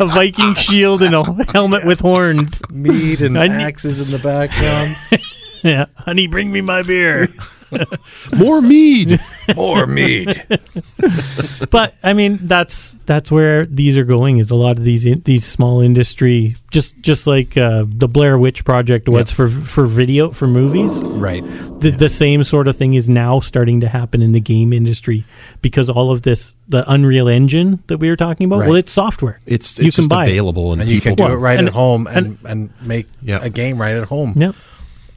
a 0.01 0.07
Viking 0.07 0.55
shield 0.55 1.03
and 1.03 1.15
a 1.15 1.23
helmet 1.53 1.85
with 1.87 2.01
horns. 2.01 2.63
Meat 2.71 3.21
and 3.21 3.39
I 3.39 3.47
need- 3.49 3.63
axes 3.63 4.01
in 4.01 4.11
the 4.11 4.19
background. 4.19 4.97
Yeah, 5.65 5.87
honey, 5.97 6.29
bring 6.29 6.53
me 6.53 6.61
my 6.61 6.83
beer. 6.83 7.27
more 8.39 8.61
mead. 8.61 9.21
More 9.57 9.87
mead. 9.87 10.45
but 11.71 11.95
I 12.03 12.13
mean, 12.13 12.39
that's 12.43 12.99
that's 13.07 13.31
where 13.31 13.65
these 13.67 13.97
are 13.97 14.05
going. 14.05 14.39
Is 14.39 14.51
a 14.51 14.55
lot 14.57 14.79
of 14.79 14.85
these 14.85 15.05
in, 15.07 15.21
these 15.21 15.45
small 15.45 15.81
industry, 15.81 16.57
just 16.71 16.99
just 17.01 17.27
like 17.27 17.57
uh, 17.57 17.85
the 17.89 18.09
Blair 18.09 18.39
Witch 18.39 18.65
Project 18.65 19.09
was 19.09 19.31
Yeah. 19.31 19.37
for 19.37 19.49
for 19.49 19.87
video 19.87 20.31
for 20.33 20.47
movies. 20.47 21.01
right. 21.01 21.43
The, 21.81 21.91
the 21.91 22.09
same 22.09 22.45
sort 22.45 22.69
of 22.69 22.77
thing 22.77 22.95
is 22.95 23.09
now 23.09 23.41
starting 23.41 23.81
to 23.81 23.89
happen 23.89 24.21
in 24.21 24.33
the 24.33 24.41
game 24.41 24.73
industry 24.73 25.25
because 25.63 25.89
all 25.89 26.11
of 26.11 26.23
this, 26.23 26.55
the 26.69 26.85
Unreal 26.91 27.29
Engine 27.29 27.83
that 27.87 27.99
we 27.99 28.11
were 28.11 28.17
talking 28.17 28.47
about, 28.47 28.67
well, 28.67 28.75
it's 28.75 28.93
software. 28.93 29.41
It's 29.47 29.79
You 29.79 29.85
can 29.85 29.91
just 29.93 30.09
buy 30.11 30.27
available 30.27 30.73
and, 30.73 30.83
And 30.83 30.91
you 30.91 31.01
people 31.01 31.17
can 31.17 31.27
do 31.29 31.33
it 31.35 31.37
right 31.37 31.59
and- 31.59 31.69
at 31.69 31.75
home 31.75 32.07
and, 32.09 32.39
and- 32.45 32.71
and, 32.81 32.87
make 32.87 33.07
Yeah. 33.23 33.39
a 33.43 33.49
game 33.49 33.81
right 33.81 33.97
at 33.97 34.05
home. 34.09 34.35
Yeah, 34.37 34.53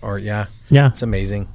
Or 0.01 0.19
yeah, 0.19 0.45
yeah, 0.69 0.89
it's 0.89 1.01
amazing. 1.01 1.47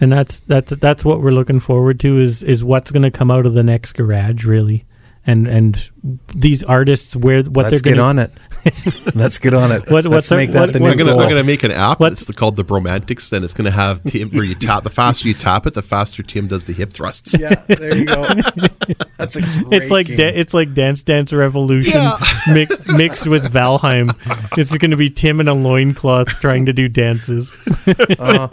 And 0.00 0.12
that's 0.12 0.40
that's 0.40 0.70
that's 0.76 1.04
what 1.04 1.20
we're 1.22 1.30
looking 1.32 1.60
forward 1.60 2.00
to 2.00 2.18
is 2.18 2.42
is 2.42 2.64
what's 2.64 2.90
going 2.90 3.02
to 3.02 3.10
come 3.10 3.30
out 3.30 3.46
of 3.46 3.54
the 3.54 3.64
next 3.64 3.92
garage, 3.92 4.44
really, 4.44 4.86
and 5.26 5.46
and 5.46 5.90
these 6.34 6.62
artists 6.64 7.14
where 7.16 7.42
what 7.42 7.70
Let's 7.70 7.82
they're 7.82 7.92
get 7.94 8.00
on 8.00 8.18
it. 8.18 8.32
Let's 9.14 9.38
get 9.38 9.54
on 9.54 9.72
it. 9.72 9.82
What- 9.90 10.04
Let's 10.04 10.06
what's 10.08 10.32
our- 10.32 10.36
make 10.38 10.50
that 10.52 10.60
what- 10.60 10.72
the 10.74 10.78
what- 10.80 10.86
new 10.88 10.92
I'm 10.92 10.98
gonna, 10.98 11.10
goal. 11.12 11.20
I'm 11.20 11.28
gonna 11.28 11.44
make 11.44 11.62
an 11.64 11.70
app. 11.72 11.98
What- 12.00 12.12
It's 12.12 12.30
called 12.32 12.56
the 12.56 12.64
Bromantics, 12.64 13.32
and 13.32 13.44
it's 13.44 13.54
gonna 13.54 13.70
have 13.70 14.02
Tim 14.04 14.30
where 14.30 14.44
you 14.44 14.54
tap. 14.54 14.82
The 14.84 14.90
faster 14.90 15.28
you 15.28 15.34
tap 15.34 15.66
it, 15.66 15.74
the 15.74 15.82
faster 15.82 16.22
Tim 16.22 16.46
does 16.46 16.64
the 16.66 16.72
hip 16.74 16.92
thrusts. 16.92 17.36
yeah, 17.38 17.54
there 17.68 17.96
you 17.96 18.04
go. 18.06 18.26
That's 19.18 19.36
a 19.36 19.42
great 19.42 19.82
It's 19.82 19.90
like 19.90 20.06
game. 20.08 20.16
da- 20.16 20.34
it's 20.34 20.52
like 20.54 20.74
Dance 20.74 21.02
Dance 21.02 21.32
Revolution 21.32 22.00
mi- 22.52 22.66
mixed 22.96 23.26
with 23.26 23.50
Valheim. 23.52 24.14
It's 24.58 24.76
going 24.76 24.90
to 24.90 24.96
be 24.96 25.08
Tim 25.10 25.40
in 25.40 25.48
a 25.48 25.54
loincloth 25.54 26.28
trying 26.40 26.66
to 26.66 26.72
do 26.72 26.88
dances. 26.88 27.54
Uh, 28.18 28.48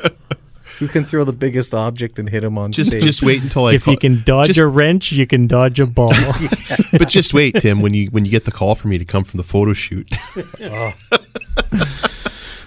who 0.80 0.88
can 0.88 1.06
throw 1.06 1.24
the 1.24 1.34
biggest 1.34 1.74
object 1.74 2.20
and 2.20 2.30
hit 2.30 2.44
him 2.44 2.58
on 2.58 2.72
Just 2.72 2.92
stage? 2.92 3.04
just 3.04 3.24
wait 3.24 3.42
until 3.44 3.66
I. 3.66 3.74
if 3.74 3.86
call- 3.86 3.94
you 3.94 3.98
can 4.00 4.24
dodge 4.26 4.48
just- 4.48 4.60
a 4.60 4.68
wrench, 4.68 5.12
you 5.12 5.26
can 5.28 5.48
dodge 5.48 5.80
a 5.80 5.86
ball. 5.88 6.14
but 6.92 7.10
just 7.10 7.34
wait, 7.34 7.56
Tim. 7.56 7.82
When 7.82 7.94
you 7.94 8.08
when 8.08 8.26
you 8.26 8.32
get 8.32 8.46
the 8.46 8.52
call 8.52 8.76
for 8.76 8.88
me 8.88 8.98
to 8.98 9.06
come 9.06 9.24
from 9.24 9.38
the 9.38 9.44
photo 9.44 9.74
shoot, 9.74 10.10
oh. 10.62 10.94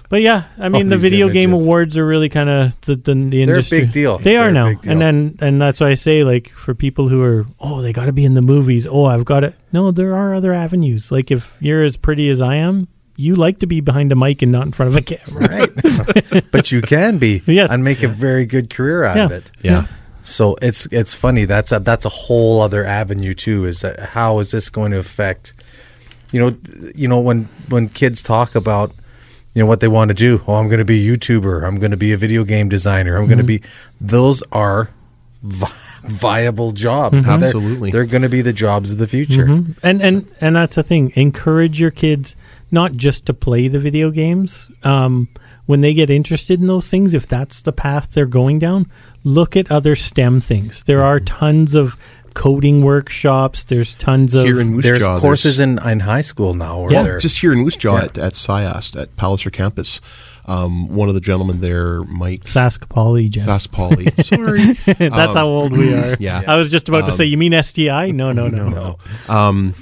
but 0.08 0.22
yeah, 0.22 0.44
I 0.58 0.68
mean, 0.68 0.84
All 0.86 0.90
the 0.90 0.96
these 0.96 1.02
video 1.02 1.28
game 1.28 1.52
awards 1.52 1.96
are 1.96 2.04
really 2.06 2.28
kind 2.28 2.48
of 2.50 2.80
the, 2.82 2.96
the 2.96 3.14
the 3.14 3.14
They're 3.14 3.38
a 3.38 3.42
industry. 3.42 3.80
big 3.82 3.92
deal. 3.92 4.18
They 4.18 4.32
They're 4.34 4.48
are 4.48 4.52
now, 4.52 4.66
and 4.86 5.00
then 5.00 5.36
and 5.40 5.60
that's 5.60 5.80
why 5.80 5.88
I 5.88 5.94
say 5.94 6.24
like 6.24 6.48
for 6.50 6.74
people 6.74 7.08
who 7.08 7.22
are 7.22 7.46
oh 7.60 7.80
they 7.82 7.92
got 7.92 8.06
to 8.06 8.12
be 8.12 8.24
in 8.24 8.34
the 8.34 8.42
movies. 8.42 8.86
Oh, 8.86 9.04
I've 9.06 9.24
got 9.24 9.40
to. 9.40 9.54
No, 9.72 9.90
there 9.92 10.16
are 10.16 10.34
other 10.34 10.52
avenues. 10.52 11.12
Like 11.12 11.30
if 11.30 11.56
you're 11.60 11.84
as 11.84 11.96
pretty 11.96 12.28
as 12.28 12.40
I 12.40 12.56
am. 12.56 12.88
You 13.20 13.34
like 13.34 13.58
to 13.60 13.66
be 13.66 13.80
behind 13.80 14.10
a 14.12 14.16
mic 14.16 14.42
and 14.42 14.50
not 14.52 14.64
in 14.66 14.72
front 14.72 14.88
of 14.92 14.96
a 14.96 15.02
camera. 15.02 15.48
right? 15.48 16.50
but 16.52 16.72
you 16.72 16.80
can 16.82 17.18
be, 17.18 17.42
Yes. 17.46 17.70
and 17.70 17.84
make 17.84 18.02
a 18.02 18.08
very 18.08 18.46
good 18.46 18.70
career 18.70 19.04
out 19.04 19.18
of 19.20 19.32
it. 19.32 19.50
yeah, 19.62 19.86
So 20.22 20.56
it's 20.62 20.86
it's 20.92 21.14
funny. 21.14 21.44
That's 21.44 21.72
a 21.72 21.80
that's 21.80 22.04
a 22.04 22.08
whole 22.10 22.60
other 22.60 22.84
avenue 22.84 23.34
too. 23.34 23.64
Is 23.66 23.80
that 23.82 24.00
how 24.16 24.38
is 24.38 24.50
this 24.50 24.70
going 24.70 24.92
to 24.92 24.98
affect? 24.98 25.52
You 26.32 26.40
know, 26.40 26.56
you 26.94 27.08
know 27.08 27.18
when 27.20 27.44
when 27.68 27.88
kids 27.88 28.22
talk 28.22 28.54
about 28.54 28.92
you 29.54 29.62
know 29.62 29.66
what 29.66 29.80
they 29.80 29.88
want 29.88 30.08
to 30.10 30.14
do. 30.14 30.42
Oh, 30.46 30.54
I'm 30.54 30.68
going 30.68 30.78
to 30.78 30.84
be 30.84 31.00
a 31.08 31.16
YouTuber. 31.16 31.66
I'm 31.66 31.78
going 31.78 31.90
to 31.90 31.96
be 31.96 32.12
a 32.12 32.16
video 32.16 32.44
game 32.44 32.68
designer. 32.68 33.16
I'm 33.18 33.26
going 33.26 33.38
to 33.38 33.44
be. 33.44 33.62
Those 34.00 34.42
are 34.52 34.90
vi- 35.42 35.72
viable 36.04 36.70
jobs. 36.72 37.22
They're- 37.24 37.32
Absolutely. 37.34 37.90
they're, 37.90 38.06
going 38.06 38.22
to 38.22 38.28
be 38.28 38.42
the 38.42 38.52
jobs 38.52 38.92
of 38.92 38.98
the 38.98 39.08
future. 39.08 39.46
Mhm. 39.46 39.76
And 39.82 40.00
and 40.00 40.30
and 40.40 40.54
that's 40.56 40.76
the 40.76 40.82
thing. 40.84 41.12
Encourage 41.16 41.80
your 41.80 41.90
kids 41.90 42.36
not 42.70 42.94
just 42.94 43.26
to 43.26 43.34
play 43.34 43.68
the 43.68 43.78
video 43.78 44.10
games. 44.10 44.68
Um, 44.82 45.28
when 45.66 45.80
they 45.82 45.94
get 45.94 46.10
interested 46.10 46.60
in 46.60 46.66
those 46.66 46.88
things, 46.90 47.14
if 47.14 47.26
that's 47.28 47.62
the 47.62 47.72
path 47.72 48.12
they're 48.12 48.26
going 48.26 48.58
down, 48.58 48.86
look 49.22 49.56
at 49.56 49.70
other 49.70 49.94
STEM 49.94 50.40
things. 50.40 50.82
There 50.84 51.02
are 51.02 51.20
tons 51.20 51.74
of 51.74 51.96
coding 52.34 52.82
workshops. 52.82 53.64
There's 53.64 53.94
tons 53.94 54.34
of 54.34 54.44
here 54.46 54.60
in 54.60 54.68
Moose 54.74 54.84
There's 54.84 55.00
Jaw, 55.00 55.20
courses 55.20 55.60
in, 55.60 55.78
in 55.86 56.00
high 56.00 56.20
school 56.22 56.54
now. 56.54 56.80
Where 56.80 56.92
Yeah, 56.92 57.02
they're, 57.02 57.18
just 57.20 57.38
here 57.40 57.52
in 57.52 57.58
Moose 57.60 57.76
Jaw 57.76 57.98
Yeah. 57.98 58.04
at, 58.04 58.18
at 58.18 58.32
SIAST 58.34 59.00
at 59.00 59.16
Palliser 59.16 59.50
campus. 59.50 60.00
Um, 60.46 60.92
one 60.96 61.08
of 61.08 61.14
the 61.14 61.20
gentlemen 61.20 61.60
there, 61.60 62.02
Mike 62.04 62.42
Sask 62.42 62.88
Poly, 62.88 63.28
Jess. 63.28 63.46
Sask 63.46 63.70
Poly. 63.70 64.10
Sorry, 64.22 64.72
that's 65.08 65.36
how 65.36 65.46
old 65.46 65.76
we 65.76 65.94
are. 65.94 66.16
yeah. 66.18 66.42
I 66.48 66.56
was 66.56 66.70
just 66.70 66.88
about 66.88 67.00
to 67.02 67.04
Um, 67.06 67.10
say, 67.12 67.24
you 67.26 67.36
mean 67.36 67.52
STI? 67.62 68.10
No, 68.10 68.32
no, 68.32 68.48
no, 68.48 68.68
no. 68.68 68.96
Um, 69.32 69.74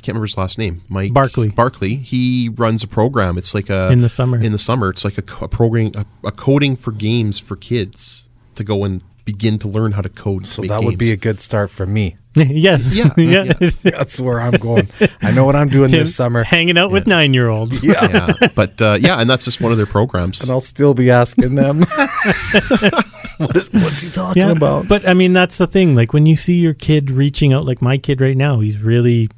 I 0.00 0.02
can't 0.02 0.14
remember 0.14 0.28
his 0.28 0.38
last 0.38 0.56
name. 0.56 0.80
Mike 0.88 1.12
Barkley. 1.12 1.50
Barkley. 1.50 1.96
He 1.96 2.48
runs 2.54 2.82
a 2.82 2.88
program. 2.88 3.36
It's 3.36 3.54
like 3.54 3.68
a 3.68 3.92
In 3.92 4.00
the 4.00 4.08
summer. 4.08 4.40
In 4.40 4.50
the 4.50 4.58
summer, 4.58 4.88
it's 4.88 5.04
like 5.04 5.18
a, 5.18 5.22
co- 5.22 5.44
a 5.44 5.48
program, 5.48 5.92
a, 5.94 6.06
a 6.28 6.32
coding 6.32 6.74
for 6.74 6.90
games 6.90 7.38
for 7.38 7.54
kids 7.54 8.26
to 8.54 8.64
go 8.64 8.82
and 8.84 9.02
begin 9.26 9.58
to 9.58 9.68
learn 9.68 9.92
how 9.92 10.00
to 10.00 10.08
code. 10.08 10.46
so 10.46 10.62
that 10.62 10.82
would 10.82 10.96
be 10.96 11.12
a 11.12 11.18
good 11.18 11.38
start 11.38 11.70
for 11.70 11.84
me. 11.84 12.16
yes. 12.34 12.96
Yeah, 12.96 13.10
yeah. 13.18 13.52
That's 13.82 14.18
where 14.18 14.40
I'm 14.40 14.52
going. 14.52 14.88
I 15.20 15.32
know 15.32 15.44
what 15.44 15.54
I'm 15.54 15.68
doing 15.68 15.90
Tim, 15.90 15.98
this 16.00 16.16
summer. 16.16 16.44
hanging 16.44 16.78
out 16.78 16.90
with 16.90 17.06
nine 17.06 17.34
year 17.34 17.48
olds. 17.50 17.84
Yeah. 17.84 18.32
yeah, 18.40 18.48
but 18.56 18.80
uh, 18.80 18.96
yeah, 18.98 19.20
and 19.20 19.28
that's 19.28 19.44
just 19.44 19.60
one 19.60 19.70
of 19.70 19.76
their 19.76 19.86
programs. 19.86 20.40
And 20.40 20.50
I'll 20.50 20.62
still 20.62 20.94
be 20.94 21.10
asking 21.10 21.56
them, 21.56 21.80
what 23.36 23.54
is, 23.54 23.70
what's 23.70 24.00
he 24.00 24.10
talking 24.10 24.48
about? 24.48 24.88
But 24.88 25.06
I 25.06 25.12
mean, 25.12 25.34
that's 25.34 25.58
the 25.58 25.66
thing. 25.66 25.94
Like 25.94 26.14
when 26.14 26.24
you 26.24 26.36
see 26.36 26.58
your 26.60 26.72
kid 26.74 27.10
reaching 27.10 27.52
out, 27.52 27.66
like 27.66 27.82
my 27.82 27.98
kid 27.98 28.22
right 28.22 28.36
now, 28.36 28.60
he's 28.60 28.78
really 28.78 29.28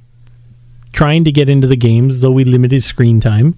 trying 0.92 1.24
to 1.24 1.32
get 1.32 1.48
into 1.48 1.66
the 1.66 1.76
games, 1.76 2.20
though 2.20 2.32
we 2.32 2.44
limit 2.44 2.70
his 2.70 2.84
screen 2.84 3.20
time. 3.20 3.56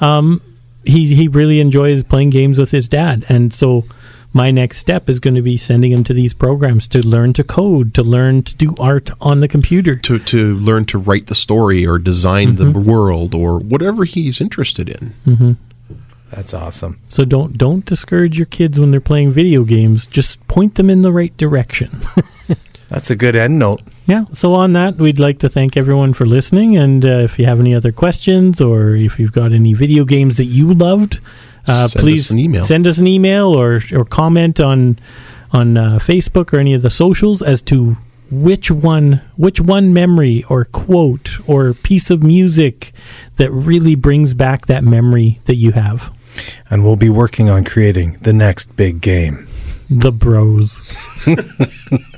Um, 0.00 0.42
he 0.84 1.14
he 1.14 1.28
really 1.28 1.60
enjoys 1.60 2.02
playing 2.02 2.30
games 2.30 2.58
with 2.58 2.70
his 2.70 2.88
dad, 2.88 3.24
and 3.28 3.54
so 3.54 3.84
my 4.32 4.50
next 4.50 4.78
step 4.78 5.08
is 5.08 5.20
going 5.20 5.34
to 5.34 5.42
be 5.42 5.56
sending 5.56 5.92
him 5.92 6.04
to 6.04 6.14
these 6.14 6.32
programs 6.32 6.88
to 6.88 7.06
learn 7.06 7.34
to 7.34 7.44
code, 7.44 7.94
to 7.94 8.02
learn 8.02 8.42
to 8.42 8.56
do 8.56 8.74
art 8.80 9.10
on 9.20 9.40
the 9.40 9.48
computer. 9.48 9.94
to 9.96 10.18
to 10.18 10.58
learn 10.58 10.84
to 10.86 10.98
write 10.98 11.26
the 11.26 11.34
story 11.34 11.86
or 11.86 11.98
design 11.98 12.56
the 12.56 12.70
world 12.70 13.34
or 13.34 13.58
whatever 13.58 14.04
he's 14.04 14.40
interested 14.40 14.88
in. 14.88 15.56
That's 16.30 16.54
awesome. 16.54 16.98
So 17.10 17.24
don't 17.26 17.58
don't 17.58 17.84
discourage 17.84 18.38
your 18.38 18.46
kids 18.46 18.80
when 18.80 18.90
they're 18.90 19.00
playing 19.00 19.32
video 19.32 19.64
games. 19.64 20.06
Just 20.06 20.46
point 20.48 20.76
them 20.76 20.88
in 20.88 21.02
the 21.02 21.12
right 21.12 21.36
direction. 21.36 22.00
That's 22.88 23.10
a 23.10 23.16
good 23.16 23.36
end 23.36 23.58
note. 23.58 23.82
Yeah. 24.06 24.24
So 24.32 24.54
on 24.54 24.72
that, 24.72 24.96
we'd 24.96 25.18
like 25.20 25.38
to 25.40 25.48
thank 25.48 25.76
everyone 25.76 26.12
for 26.12 26.26
listening. 26.26 26.76
And 26.76 27.04
uh, 27.04 27.08
if 27.08 27.38
you 27.38 27.46
have 27.46 27.60
any 27.60 27.74
other 27.74 27.92
questions 27.92 28.60
or 28.60 28.96
if 28.96 29.18
you've 29.18 29.32
got 29.32 29.52
any 29.52 29.74
video 29.74 30.04
games 30.04 30.36
that 30.38 30.46
you 30.46 30.74
loved, 30.74 31.20
uh, 31.68 31.86
Send 31.88 32.02
please 32.02 32.26
us 32.26 32.30
an 32.30 32.38
email. 32.40 32.64
send 32.64 32.86
us 32.88 32.98
an 32.98 33.06
email 33.06 33.46
or 33.48 33.80
or 33.92 34.04
comment 34.04 34.58
on 34.58 34.98
on 35.52 35.76
uh, 35.76 35.98
Facebook 36.00 36.52
or 36.52 36.58
any 36.58 36.74
of 36.74 36.82
the 36.82 36.90
socials 36.90 37.40
as 37.42 37.62
to 37.62 37.96
which 38.32 38.70
one 38.70 39.20
which 39.36 39.60
one 39.60 39.92
memory 39.94 40.42
or 40.48 40.64
quote 40.64 41.38
or 41.46 41.72
piece 41.74 42.10
of 42.10 42.22
music 42.24 42.92
that 43.36 43.50
really 43.52 43.94
brings 43.94 44.34
back 44.34 44.66
that 44.66 44.82
memory 44.82 45.38
that 45.44 45.54
you 45.56 45.70
have. 45.72 46.10
And 46.68 46.82
we'll 46.82 46.96
be 46.96 47.10
working 47.10 47.48
on 47.48 47.62
creating 47.62 48.18
the 48.22 48.32
next 48.32 48.74
big 48.74 49.00
game. 49.00 49.46
The 49.88 50.10
Bros. 50.10 50.80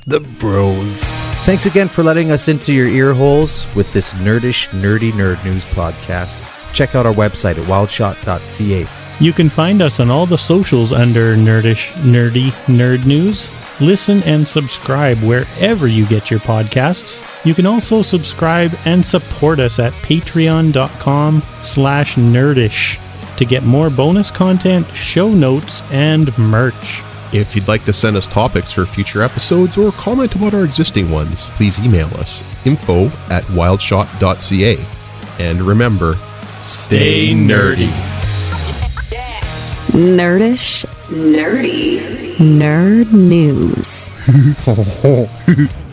The 0.07 0.19
Bros. 0.39 1.03
Thanks 1.45 1.67
again 1.67 1.87
for 1.89 2.01
letting 2.01 2.31
us 2.31 2.47
into 2.47 2.73
your 2.73 2.87
ear 2.87 3.13
holes 3.13 3.67
with 3.75 3.93
this 3.93 4.13
nerdish, 4.13 4.67
nerdy 4.69 5.11
nerd 5.11 5.45
news 5.45 5.63
podcast. 5.63 6.41
Check 6.73 6.95
out 6.95 7.05
our 7.05 7.13
website 7.13 7.59
at 7.59 7.67
wildshot.ca. 7.67 8.87
You 9.23 9.31
can 9.31 9.49
find 9.49 9.79
us 9.83 9.99
on 9.99 10.09
all 10.09 10.25
the 10.25 10.39
socials 10.39 10.91
under 10.91 11.35
Nerdish 11.37 11.91
Nerdy 12.01 12.49
Nerd 12.65 13.05
News. 13.05 13.47
Listen 13.79 14.23
and 14.23 14.47
subscribe 14.47 15.19
wherever 15.19 15.87
you 15.87 16.07
get 16.07 16.31
your 16.31 16.39
podcasts. 16.39 17.23
You 17.45 17.53
can 17.53 17.67
also 17.67 18.01
subscribe 18.01 18.71
and 18.85 19.05
support 19.05 19.59
us 19.59 19.77
at 19.77 19.93
patreon.com 19.93 21.41
slash 21.63 22.15
nerdish 22.15 22.99
to 23.37 23.45
get 23.45 23.61
more 23.61 23.91
bonus 23.91 24.31
content, 24.31 24.87
show 24.89 25.29
notes, 25.29 25.83
and 25.91 26.35
merch. 26.39 27.04
If 27.37 27.53
you'd 27.53 27.67
like 27.67 27.83
to 27.83 27.91
send 27.91 28.15
us 28.15 28.27
topics 28.27 28.71
for 28.71 28.85
future 28.85 29.21
episodes 29.21 29.77
or 29.77 29.91
comment 29.91 30.33
about 30.35 30.53
our 30.53 30.63
existing 30.63 31.11
ones, 31.11 31.49
please 31.49 31.83
email 31.85 32.07
us 32.15 32.41
info 32.65 33.07
at 33.29 33.43
wildshot.ca. 33.51 34.77
And 35.43 35.61
remember, 35.61 36.15
stay 36.61 37.33
nerdy. 37.33 37.89
Nerdish, 39.91 40.85
nerdy, 41.09 41.99
nerd 42.37 43.11
news. 43.11 44.11